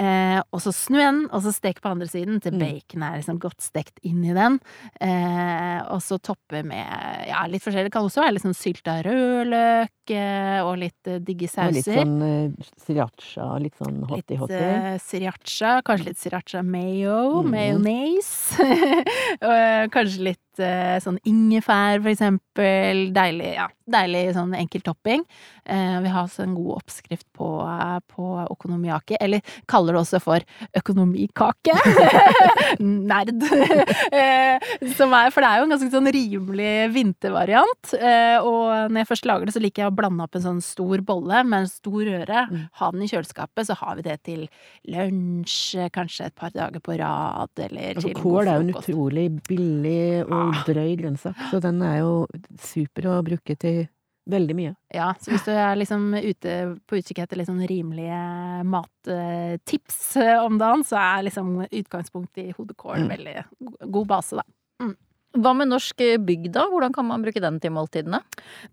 Eh, 0.00 0.38
og 0.50 0.60
så 0.64 0.70
snu 0.72 0.96
den, 0.96 1.18
og 1.36 1.42
så 1.44 1.50
stek 1.52 1.82
på 1.84 1.90
andre 1.90 2.06
siden 2.08 2.40
til 2.40 2.54
Mm. 2.56 2.60
bacon 2.64 3.02
er 3.04 3.18
liksom 3.20 3.38
godt 3.38 3.60
stekt 3.60 3.98
inn 4.02 4.24
i 4.24 4.32
den. 4.32 4.58
Eh, 4.98 5.82
og 5.92 6.00
så 6.00 6.16
toppe 6.18 6.62
med 6.64 7.28
ja, 7.28 7.42
litt 7.46 7.62
forskjellig. 7.62 7.90
Det 7.90 7.92
kan 7.92 8.08
også 8.08 8.22
være 8.24 8.32
litt 8.38 8.42
sånn 8.46 8.56
sylta 8.56 9.02
rødløk 9.04 10.14
eh, 10.16 10.60
og 10.64 10.78
litt 10.80 11.06
eh, 11.12 11.20
digge 11.20 11.50
Og 11.60 11.76
litt 11.76 11.84
sånn 11.84 12.16
eh, 12.24 12.70
sriracha, 12.80 13.50
litt 13.62 13.76
sånn 13.76 14.00
Litt 14.00 14.32
hotty-hotty. 14.32 14.62
eh, 14.62 14.98
sriracha, 14.98 15.74
kanskje 15.84 16.08
litt 16.08 16.18
sriracha 16.24 16.64
mayo, 16.64 17.42
mm. 17.44 17.52
eh, 19.42 19.88
kanskje 19.92 20.24
litt 20.32 20.51
eh, 20.60 20.98
sånn 21.02 21.20
ingefær, 21.28 22.00
for 22.02 22.10
eksempel. 22.12 23.06
Deilig, 23.14 23.54
ja, 23.56 23.68
deilig 23.88 24.24
sånn 24.36 24.52
enkel 24.58 24.82
topping. 24.84 25.24
Eh, 25.64 25.98
vi 26.02 26.10
har 26.10 26.26
også 26.26 26.42
en 26.44 26.56
god 26.56 26.80
oppskrift 26.80 27.26
på, 27.38 27.48
på 28.10 28.28
okonomiyaki, 28.50 29.16
eller 29.22 29.44
kaller 29.70 29.96
det 29.96 30.02
også 30.02 30.20
for 30.22 30.44
økonomikake. 30.82 31.76
Nerd. 32.82 33.42
Eh, 34.12 34.60
som 34.96 35.12
er, 35.16 35.30
for 35.32 35.42
det 35.42 35.48
er 35.48 35.60
jo 35.60 35.64
en 35.64 35.72
ganske 35.72 35.88
sånn 35.92 36.08
rimelig 36.12 36.72
vintervariant. 36.92 37.92
Eh, 37.96 38.44
og 38.44 38.90
når 38.92 39.02
jeg 39.02 39.08
først 39.08 39.28
lager 39.28 39.48
det, 39.48 39.54
så 39.54 39.62
liker 39.62 39.84
jeg 39.84 39.92
å 39.92 39.94
blande 39.96 40.26
opp 40.26 40.36
en 40.36 40.44
sånn 40.44 40.60
stor 40.64 41.00
bolle 41.06 41.40
med 41.48 41.64
en 41.64 41.70
stor 41.70 42.00
røre. 42.08 42.42
Mm. 42.50 42.60
Ha 42.80 42.90
den 42.92 43.04
i 43.06 43.08
kjøleskapet, 43.10 43.68
så 43.68 43.76
har 43.80 43.96
vi 43.98 44.04
det 44.06 44.18
til 44.28 44.44
lunsj, 44.92 45.88
kanskje 45.94 46.28
et 46.28 46.36
par 46.38 46.52
dager 46.54 46.82
på 46.84 46.98
rad, 47.00 47.52
eller 47.66 47.96
Altså, 47.96 48.10
til 48.10 48.18
kål 48.20 48.50
er 48.50 48.58
jo 48.58 48.66
en 48.66 48.74
utrolig 48.74 49.26
billig 49.48 50.04
og 50.26 50.41
Drøy 50.66 50.96
grønnsak, 51.00 51.38
så 51.50 51.60
den 51.62 51.82
er 51.86 51.98
jo 52.02 52.26
super 52.60 53.08
å 53.12 53.18
bruke 53.26 53.56
til 53.58 53.84
veldig 54.30 54.54
mye. 54.54 54.72
Ja, 54.94 55.08
så 55.18 55.32
hvis 55.32 55.44
du 55.48 55.50
er 55.50 55.74
liksom 55.74 56.12
ute 56.14 56.52
på 56.86 56.98
utkikk 57.00 57.24
etter 57.24 57.40
sånn 57.46 57.62
rimelige 57.66 58.18
mattips 58.70 60.16
eh, 60.22 60.36
om 60.44 60.58
dagen, 60.60 60.84
så 60.86 60.98
er 61.00 61.24
liksom 61.28 61.54
utgangspunktet 61.66 62.44
i 62.50 62.54
hodekål 62.56 63.02
Mm. 63.02 63.08
veldig 63.16 63.90
god 63.90 64.06
base, 64.06 64.36
da. 64.38 64.42
Hva 65.32 65.54
med 65.56 65.70
norsk 65.70 65.96
bygg, 66.26 66.50
da? 66.52 66.66
Hvordan 66.68 66.92
kan 66.92 67.06
man 67.08 67.22
bruke 67.24 67.40
den 67.40 67.58
til 67.62 67.72
måltidene? 67.72 68.20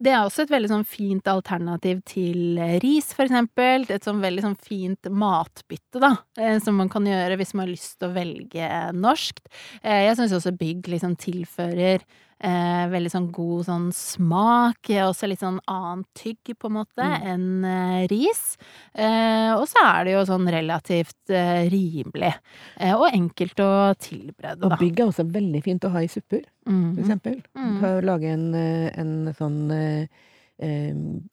Det 0.02 0.12
er 0.12 0.26
også 0.26 0.44
et 0.44 0.52
veldig 0.52 0.72
sånn 0.74 0.86
fint 0.88 1.30
alternativ 1.32 2.02
til 2.10 2.60
ris, 2.84 3.14
for 3.16 3.24
eksempel. 3.30 3.86
Et 3.88 4.04
sånn 4.04 4.20
veldig 4.20 4.44
sånn 4.44 4.58
fint 4.60 5.08
matbytte, 5.08 6.02
da, 6.04 6.18
eh, 6.38 6.60
som 6.60 6.76
man 6.76 6.92
kan 6.92 7.08
gjøre 7.08 7.38
hvis 7.40 7.54
man 7.56 7.66
har 7.68 7.72
lyst 7.76 8.00
til 8.00 8.10
å 8.10 8.16
velge 8.18 8.72
norskt. 8.94 9.46
Eh, 9.84 10.08
Jeg 10.10 10.18
syns 10.20 10.36
også 10.36 10.58
bygg 10.60 10.92
liksom 10.92 11.16
tilfører 11.16 12.04
Eh, 12.42 12.86
veldig 12.88 13.10
sånn 13.12 13.32
god 13.36 13.66
sånn 13.68 13.88
smak, 13.92 14.88
også 15.04 15.28
litt 15.28 15.42
sånn 15.42 15.60
annen 15.68 16.06
tygg, 16.16 16.54
på 16.58 16.70
en 16.70 16.78
måte, 16.78 17.04
Mm. 17.04 17.26
enn 17.34 17.66
eh, 17.66 18.08
ris. 18.08 18.58
Eh, 18.96 19.52
og 19.58 19.68
så 19.68 19.76
er 19.84 20.06
det 20.06 20.14
jo 20.14 20.24
sånn 20.26 20.48
relativt 20.48 21.30
eh, 21.30 21.68
rimelig, 21.70 22.34
eh, 22.80 22.94
og 22.96 23.12
enkelt 23.12 23.60
å 23.60 23.94
tilberede, 24.00 24.64
Og 24.64 24.70
da. 24.70 24.78
bygg 24.78 25.00
er 25.02 25.06
også 25.12 25.30
veldig 25.30 25.64
fint 25.64 25.84
å 25.84 25.92
ha 25.92 26.00
i 26.00 26.08
supper, 26.08 26.44
for 26.64 26.72
Mhm. 26.72 26.98
eksempel. 27.04 27.44
Mm. 27.58 27.80
Kan 27.82 28.06
Lage 28.06 28.24
en, 28.32 28.56
eh, 28.56 28.92
en 28.98 29.34
sånn 29.38 29.72
eh, 29.72 30.02
eh, 30.02 30.08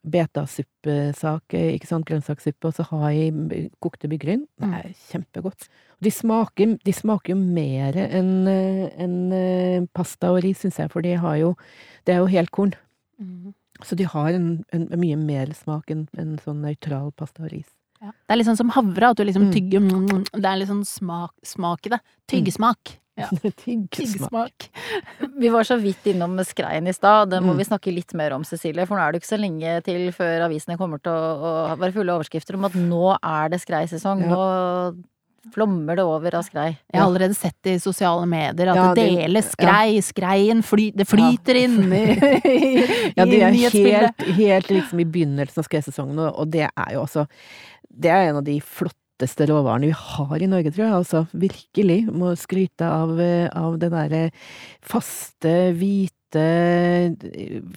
betasuppesak, 0.07 1.53
eh, 1.53 1.73
ikke 1.75 1.87
sant, 1.89 2.05
grønnsakssuppe, 2.07 2.69
og 2.69 2.73
så 2.77 2.85
ha 2.91 3.09
i 3.11 3.29
kokte 3.83 4.07
byggryn. 4.09 4.45
Det 4.59 4.67
Mm. 4.67 4.73
er 4.73 4.93
kjempegodt. 5.11 5.67
De 6.01 6.09
smaker, 6.11 6.77
de 6.83 6.91
smaker 6.93 7.29
jo 7.29 7.35
mer 7.35 7.93
enn 7.93 8.47
en 8.47 9.31
eh, 9.33 9.85
pasta 9.93 10.31
og 10.31 10.43
ris, 10.43 10.59
syns 10.59 10.77
jeg, 10.77 10.91
for 10.91 11.01
de 11.01 11.15
har 11.15 11.37
jo 11.37 11.55
Det 12.05 12.15
er 12.15 12.19
jo 12.19 12.27
helkorn. 12.27 12.73
Mm. 13.21 13.53
Så 13.83 13.95
de 13.97 14.05
har 14.05 14.29
en, 14.29 14.63
en, 14.71 14.87
mye 14.97 15.17
mer 15.17 15.47
smak 15.53 15.91
enn 15.91 16.07
en 16.17 16.37
sånn 16.37 16.61
nøytral 16.61 17.11
pasta 17.15 17.43
og 17.43 17.51
ris. 17.51 17.67
Ja. 18.01 18.11
Det 18.11 18.29
er 18.31 18.37
litt 18.37 18.47
sånn 18.47 18.55
som 18.57 18.69
havre, 18.69 19.09
at 19.09 19.17
du 19.17 19.23
liksom 19.25 19.49
Mm. 19.49 19.53
tygger 19.53 19.79
mm, 19.81 20.23
Det 20.31 20.45
er 20.45 20.55
litt 20.57 20.69
sånn 20.69 20.85
smak, 20.85 21.31
smak 21.43 21.85
i 21.85 21.89
det. 21.89 21.99
Tyggesmak. 22.29 22.97
Ja. 23.17 23.27
Tyggesmak. 23.65 24.67
Vi 25.41 25.49
var 25.49 25.63
så 25.65 25.77
vidt 25.81 26.05
innom 26.13 26.37
skreien 26.45 26.87
i 26.87 26.93
stad, 26.93 27.31
det 27.33 27.41
må 27.41 27.53
Mm. 27.55 27.57
vi 27.57 27.65
snakke 27.65 27.93
litt 27.93 28.13
mer 28.13 28.35
om, 28.35 28.43
Cecilie. 28.45 28.85
For 28.85 28.95
nå 28.97 29.01
er 29.07 29.11
det 29.15 29.21
ikke 29.23 29.33
så 29.35 29.39
lenge 29.41 29.81
til 29.83 30.11
før 30.13 30.45
avisene 30.45 30.77
kommer 30.77 31.01
til 31.01 31.11
å, 31.11 31.73
å 31.73 31.77
være 31.81 31.93
fulle 31.95 32.13
av 32.13 32.19
overskrifter 32.21 32.55
om 32.59 32.65
at 32.69 32.75
nå 32.77 33.15
er 33.17 33.49
det 33.49 33.59
skreisesong. 33.63 34.21
Ja. 34.21 34.29
Nå 34.35 35.03
flommer 35.53 35.95
det 35.95 36.03
over 36.03 36.35
av 36.35 36.43
skrei. 36.43 36.73
Jeg 36.91 36.99
har 36.99 37.05
allerede 37.07 37.33
sett 37.37 37.55
det 37.63 37.77
i 37.77 37.79
sosiale 37.79 38.25
medier 38.27 38.67
at 38.73 38.75
Ja, 38.75 38.87
det 38.97 39.05
deles 39.07 39.47
skrei, 39.53 40.01
skreien 40.03 40.59
fly, 40.65 40.89
Det 40.91 41.05
flyter 41.07 41.55
inn 41.61 41.77
i, 41.95 42.03
i, 42.43 43.13
Ja, 43.15 43.23
det 43.25 43.39
er 43.47 43.55
helt, 43.55 44.25
helt 44.35 44.67
liksom 44.75 44.99
i 44.99 45.05
begynnelsen 45.07 45.63
av 45.63 45.69
skreisesongen, 45.69 46.19
og- 46.33 46.51
det 46.51 46.65
er 46.67 46.93
jo 46.97 47.05
også 47.05 47.27
Det 47.87 48.11
er 48.11 48.27
en 48.29 48.41
av 48.41 48.43
de 48.43 48.59
flotteste 49.17 49.47
råvarene 49.49 49.89
vi 49.89 49.95
har 49.97 50.41
i 50.41 50.47
Norge, 50.47 50.71
tror 50.71 50.85
jeg. 50.85 50.93
Altså 50.93 51.27
virkelig. 51.33 52.05
Må 52.11 52.35
skryte 52.37 52.85
av, 52.85 53.19
eh, 53.19 53.49
av 53.49 53.79
det 53.79 53.89
derre 53.89 54.31
faste, 54.81 55.73
hvite, 55.73 57.15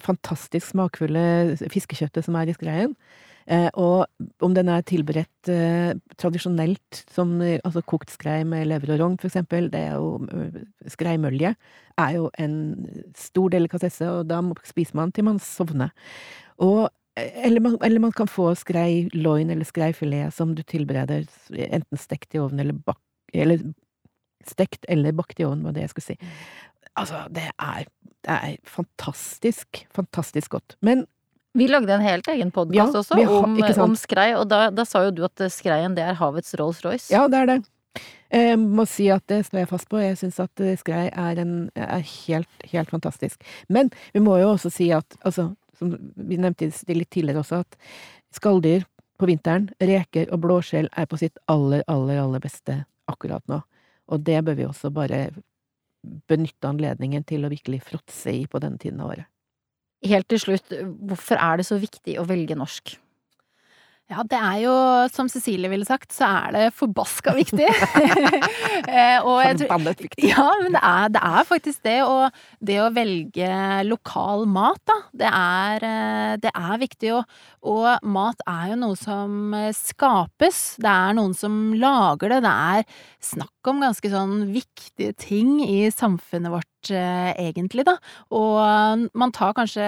fantastisk 0.01 0.71
smakfulle 0.71 1.57
fiskekjøttet 1.57 2.23
som 2.23 2.35
er 2.35 2.49
i 2.49 2.53
skreien. 2.53 2.95
Eh, 3.47 3.69
og 3.73 4.05
om 4.39 4.53
den 4.53 4.69
er 4.69 4.83
tilberedt 4.83 5.49
eh, 5.49 5.93
tradisjonelt, 6.15 7.05
som 7.11 7.41
eh, 7.41 7.59
altså 7.65 7.81
kokt 7.81 8.11
skrei 8.11 8.43
med 8.45 8.67
lever 8.67 8.93
og 8.93 8.99
rogn, 8.99 9.17
eksempel, 9.17 9.71
det 9.71 9.79
er 9.79 9.97
jo 9.97 10.21
eh, 10.29 10.61
skreimølje, 10.87 11.55
er 11.97 12.11
jo 12.15 12.29
en 12.37 12.85
stor 13.17 13.49
delikatesse, 13.49 14.05
og 14.05 14.27
da 14.29 14.43
spiser 14.63 14.95
man 14.95 15.11
til 15.11 15.25
man 15.25 15.39
sovner. 15.39 15.89
Og 16.61 16.91
eller 17.19 17.59
man, 17.59 17.77
eller 17.83 17.99
man 17.99 18.11
kan 18.15 18.27
få 18.31 18.53
skrei 18.55 19.09
loin 19.13 19.49
eller 19.51 19.67
skreifilet 19.67 20.33
som 20.33 20.53
du 20.55 20.61
tilbereder 20.63 21.25
enten 21.51 21.99
stekt 21.99 22.35
i 22.35 22.39
ovnen 22.39 22.59
eller 22.63 22.73
bak... 22.73 22.99
Eller 23.33 23.59
stekt 24.47 24.85
eller 24.89 25.11
bakt 25.15 25.39
i 25.39 25.45
ovnen, 25.45 25.63
var 25.67 25.75
det 25.75 25.83
jeg 25.85 25.91
skulle 25.93 26.07
si. 26.13 26.29
Altså, 26.99 27.25
det 27.31 27.43
er, 27.61 27.83
det 28.25 28.37
er 28.37 28.55
fantastisk, 28.67 29.83
fantastisk 29.95 30.51
godt. 30.57 30.77
Men 30.81 31.05
Vi 31.53 31.67
lagde 31.67 31.91
en 31.93 32.01
helt 32.03 32.27
egen 32.31 32.51
podkast 32.51 32.93
Ja, 32.95 32.99
også 33.03 33.15
har- 33.19 33.43
om, 33.43 33.57
om 33.89 33.95
skrei, 33.99 34.29
og 34.39 34.47
da, 34.49 34.69
da 34.71 34.85
sa 34.87 35.03
jo 35.03 35.11
du 35.11 35.23
at 35.27 35.41
skreien 35.51 35.95
det 35.95 36.03
er 36.03 36.15
havets 36.19 36.55
Rolls-Royce. 36.55 37.11
Ja, 37.11 37.27
det 37.27 37.41
er 37.41 37.45
det. 37.49 37.59
Jeg 38.31 38.55
må 38.59 38.85
si 38.87 39.09
at 39.11 39.25
det 39.27 39.41
står 39.45 39.59
jeg 39.65 39.67
fast 39.67 39.89
på. 39.91 39.99
Jeg 39.99 40.15
syns 40.21 40.37
at 40.39 40.61
eh, 40.63 40.77
skrei 40.79 41.09
er, 41.11 41.41
en, 41.43 41.69
er 41.75 41.99
helt, 42.07 42.47
helt 42.71 42.89
fantastisk. 42.93 43.43
Men 43.67 43.91
vi 44.13 44.21
må 44.23 44.37
jo 44.39 44.53
også 44.53 44.71
si 44.71 44.87
at, 44.95 45.17
altså, 45.27 45.49
som 45.81 45.97
vi 46.15 46.37
nevnte 46.37 46.69
litt 46.93 47.11
tidligere 47.11 47.41
også, 47.41 47.63
at 47.65 47.77
skalldyr 48.37 48.85
på 49.21 49.29
vinteren, 49.29 49.69
reker 49.81 50.29
og 50.33 50.43
blåskjell 50.45 50.89
er 50.97 51.07
på 51.09 51.19
sitt 51.21 51.37
aller, 51.51 51.83
aller, 51.91 52.21
aller 52.21 52.41
beste 52.43 52.83
akkurat 53.11 53.45
nå. 53.51 53.61
Og 54.11 54.23
det 54.25 54.39
bør 54.45 54.57
vi 54.57 54.67
også 54.67 54.91
bare 54.93 55.27
benytte 56.29 56.69
anledningen 56.69 57.25
til 57.27 57.45
å 57.45 57.51
virkelig 57.51 57.83
fråtse 57.85 58.33
i 58.33 58.47
på 58.49 58.61
denne 58.61 58.81
tiden 58.81 59.01
av 59.03 59.13
året. 59.13 59.29
Helt 60.09 60.25
til 60.33 60.41
slutt, 60.41 60.73
hvorfor 61.05 61.37
er 61.37 61.61
det 61.61 61.67
så 61.67 61.77
viktig 61.81 62.17
å 62.17 62.25
velge 62.29 62.57
norsk? 62.57 62.95
Ja, 64.11 64.25
det 64.27 64.35
er 64.35 64.55
jo, 64.59 64.71
som 65.13 65.29
Cecilie 65.31 65.69
ville 65.71 65.85
sagt, 65.87 66.09
så 66.11 66.27
er 66.27 66.55
det 66.55 66.63
forbaska 66.75 67.35
viktig. 67.37 67.67
Eh, 68.91 69.21
Forbannet 69.21 69.99
viktig. 70.01 70.25
Ja, 70.31 70.43
men 70.61 70.73
det 70.73 70.79
er, 70.83 71.09
det 71.13 71.21
er 71.21 71.45
faktisk 71.47 71.83
det. 71.85 71.97
Og 72.03 72.33
det 72.65 72.77
å 72.81 72.89
velge 72.95 73.49
lokal 73.87 74.43
mat, 74.49 74.81
da. 74.89 74.95
Det 75.21 75.29
er, 75.29 75.85
eh, 75.85 76.33
det 76.41 76.51
er 76.51 76.81
viktig. 76.81 77.11
Og, 77.15 77.35
og 77.71 78.07
mat 78.15 78.41
er 78.49 78.71
jo 78.73 78.79
noe 78.81 78.97
som 78.99 79.53
eh, 79.55 79.69
skapes. 79.75 80.59
Det 80.81 80.91
er 80.91 81.15
noen 81.17 81.35
som 81.37 81.59
lager 81.77 82.33
det. 82.35 82.41
Det 82.47 82.51
er 82.51 82.87
snakk 83.31 83.60
om 83.69 83.81
ganske 83.83 84.09
sånn 84.11 84.47
viktige 84.53 85.13
ting 85.19 85.59
i 85.63 85.89
samfunnet 85.93 86.53
vårt, 86.53 86.89
eh, 86.89 87.31
egentlig, 87.41 87.85
da. 87.87 87.97
Og 88.33 88.57
eh, 88.63 89.03
man 89.13 89.33
tar 89.35 89.53
kanskje 89.57 89.85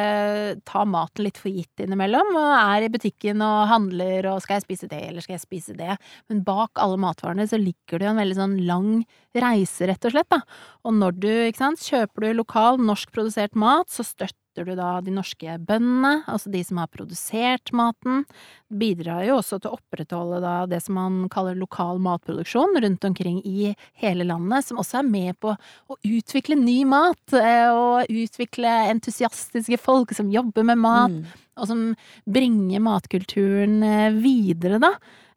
tar 0.68 0.86
maten 0.90 1.26
litt 1.26 1.40
for 1.42 1.50
gitt 1.54 1.84
innimellom, 1.84 2.36
og 2.38 2.52
er 2.60 2.86
i 2.86 2.92
butikken 2.94 3.42
og 3.46 3.72
handler 3.72 4.30
og 4.34 4.44
skal 4.44 4.60
jeg 4.60 4.68
spise 4.68 4.92
det, 4.92 5.02
eller 5.10 5.26
skal 5.26 5.38
jeg 5.38 5.46
spise 5.46 5.78
det? 5.80 5.98
Men 6.30 6.44
bak 6.46 6.84
alle 6.84 7.00
matvarene 7.02 7.48
så 7.50 7.60
ligger 7.62 7.98
det 7.98 8.10
jo 8.10 8.14
en 8.14 8.22
veldig 8.24 8.40
sånn 8.40 8.56
lang 8.70 8.92
reise, 9.34 9.90
rett 9.90 10.06
og 10.06 10.14
slett, 10.14 10.30
da. 10.34 10.44
Og 10.86 10.98
når 11.00 11.20
du, 11.24 11.32
ikke 11.48 11.64
sant, 11.64 11.84
kjøper 11.90 12.28
du 12.28 12.38
lokal, 12.38 12.82
norskprodusert 12.84 13.58
mat, 13.60 13.90
så 13.90 14.06
støtter 14.06 14.43
du 14.56 14.76
da 14.78 15.02
de 15.02 15.10
norske 15.12 15.56
bøndene, 15.66 16.24
altså 16.30 16.52
de 16.54 16.62
som 16.64 16.78
har 16.78 16.88
produsert 16.94 17.72
maten. 17.74 18.22
Bidrar 18.70 19.24
jo 19.26 19.40
også 19.40 19.58
til 19.62 19.72
å 19.72 19.80
opprettholde 19.80 20.40
da 20.44 20.54
det 20.70 20.80
som 20.86 20.94
man 21.00 21.18
kaller 21.34 21.58
lokal 21.58 21.98
matproduksjon 22.04 22.78
rundt 22.86 23.04
omkring 23.10 23.42
i 23.46 23.74
hele 24.02 24.24
landet, 24.30 24.66
som 24.66 24.78
også 24.78 25.00
er 25.02 25.10
med 25.10 25.40
på 25.42 25.56
å 25.58 25.98
utvikle 26.06 26.56
ny 26.62 26.84
mat, 26.86 27.22
eh, 27.34 27.70
og 27.74 28.06
utvikle 28.14 28.70
entusiastiske 28.94 29.80
folk 29.82 30.14
som 30.14 30.30
jobber 30.30 30.64
med 30.64 30.78
mat, 30.78 31.12
Mm. 31.12 31.26
og 31.58 31.68
som 31.68 31.96
bringer 32.30 32.80
matkulturen 32.80 33.82
eh, 33.84 34.12
videre, 34.12 34.80
da. 34.80 34.94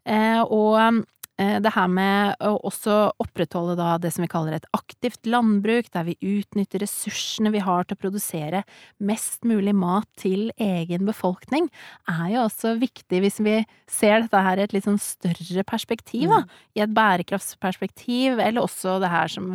Eh, 0.06 0.42
Og 0.44 1.04
det 1.36 1.72
her 1.74 1.88
med 1.92 2.40
å 2.40 2.54
også 2.64 2.94
opprettholde 3.20 3.74
da 3.76 3.98
det 4.00 4.08
som 4.14 4.24
vi 4.24 4.30
kaller 4.32 4.54
et 4.56 4.68
aktivt 4.76 5.26
landbruk, 5.28 5.90
der 5.92 6.06
vi 6.08 6.16
utnytter 6.24 6.80
ressursene 6.80 7.52
vi 7.52 7.60
har 7.64 7.84
til 7.84 7.96
å 7.96 8.00
produsere 8.00 8.62
mest 9.04 9.44
mulig 9.44 9.74
mat 9.76 10.08
til 10.16 10.48
egen 10.56 11.04
befolkning, 11.08 11.68
er 12.08 12.30
jo 12.32 12.46
også 12.46 12.76
viktig 12.80 13.20
hvis 13.24 13.40
vi 13.44 13.58
ser 13.90 14.22
dette 14.24 14.40
her 14.46 14.58
i 14.58 14.62
et 14.64 14.74
litt 14.76 14.86
sånn 14.88 15.00
større 15.02 15.62
perspektiv, 15.68 16.30
da. 16.32 16.40
I 16.76 16.80
et 16.84 16.96
bærekraftsperspektiv, 16.96 18.38
eller 18.40 18.60
også 18.64 18.90
det 19.02 19.10
her 19.12 19.28
som 19.32 19.46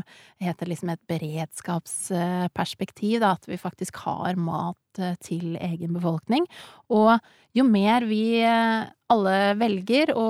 heter 0.41 0.65
liksom 0.69 0.89
et 0.93 1.03
beredskapsperspektiv, 1.09 3.15
da. 3.23 3.29
At 3.37 3.45
vi 3.49 3.57
faktisk 3.61 3.93
har 4.05 4.31
mat 4.39 4.77
eh, 4.77 4.80
til 5.23 5.55
egen 5.61 5.93
befolkning. 5.95 6.43
Og 6.91 7.15
jo 7.55 7.63
mer 7.67 8.03
vi 8.07 8.39
eh, 8.47 8.85
alle 9.11 9.33
velger 9.59 10.13
å 10.15 10.25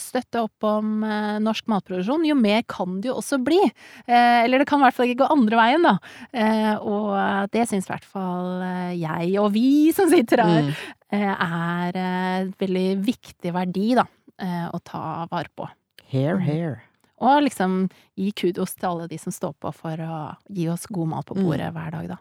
støtte 0.00 0.42
opp 0.44 0.66
om 0.68 1.04
eh, 1.04 1.38
norsk 1.40 1.68
matproduksjon, 1.72 2.26
jo 2.28 2.34
mer 2.36 2.62
kan 2.68 2.98
det 3.00 3.08
jo 3.08 3.14
også 3.20 3.38
bli. 3.44 3.58
Eh, 4.06 4.44
eller 4.44 4.60
det 4.60 4.66
kan 4.68 4.80
i 4.80 4.84
hvert 4.86 4.96
fall 4.98 5.08
ikke 5.08 5.22
gå 5.24 5.30
andre 5.32 5.56
veien, 5.60 5.86
da. 5.88 5.94
Eh, 6.36 6.74
og 6.80 7.48
det 7.54 7.64
syns 7.70 7.88
i 7.88 7.92
hvert 7.94 8.04
fall 8.08 8.60
eh, 8.66 8.92
jeg, 9.00 9.32
og 9.40 9.52
vi 9.56 9.66
som 9.96 10.10
sitter 10.12 10.44
her, 10.44 10.62
Mm. 10.66 10.74
eh, 11.16 11.32
er 11.46 11.96
en 12.02 12.52
veldig 12.60 12.88
viktig 13.06 13.52
verdi, 13.56 13.94
da. 13.96 14.04
eh, 14.42 14.66
Å 14.68 14.78
ta 14.84 15.24
vare 15.30 15.48
på. 15.56 15.68
Hair, 16.12 16.38
hair. 16.44 16.82
Og 17.24 17.40
liksom 17.46 17.86
gi 18.20 18.28
kudos 18.36 18.74
til 18.76 18.90
alle 18.90 19.06
de 19.08 19.16
som 19.18 19.32
står 19.32 19.54
på 19.64 19.70
for 19.72 19.96
å 20.04 20.16
gi 20.52 20.66
oss 20.68 20.84
god 20.92 21.08
mat 21.14 21.24
på 21.30 21.34
bordet 21.38 21.70
hver 21.72 21.94
dag, 21.94 22.10
da. 22.12 22.18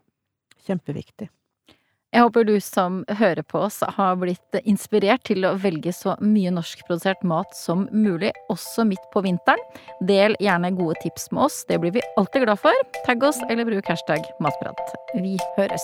Kjempeviktig. 0.65 1.27
Jeg 2.15 2.23
håper 2.23 2.45
du 2.47 2.53
som 2.63 3.01
hører 3.19 3.43
på 3.43 3.59
oss 3.65 3.81
har 3.97 4.15
blitt 4.21 4.55
inspirert 4.63 5.25
til 5.27 5.43
å 5.43 5.51
velge 5.59 5.91
så 5.91 6.13
mye 6.23 6.53
norskprodusert 6.55 7.27
mat 7.27 7.51
som 7.59 7.89
mulig, 7.91 8.31
også 8.47 8.87
midt 8.87 9.03
på 9.11 9.25
vinteren. 9.27 9.59
Del 9.99 10.39
gjerne 10.39 10.71
gode 10.79 10.95
tips 11.03 11.27
med 11.35 11.49
oss, 11.49 11.61
det 11.67 11.81
blir 11.83 11.97
vi 11.99 12.07
alltid 12.15 12.47
glad 12.47 12.63
for. 12.63 12.83
Tagg 13.03 13.27
oss 13.27 13.43
eller 13.49 13.67
bruk 13.67 13.91
hashtag 13.91 14.23
matprat. 14.39 14.99
Vi 15.19 15.35
høres. 15.59 15.83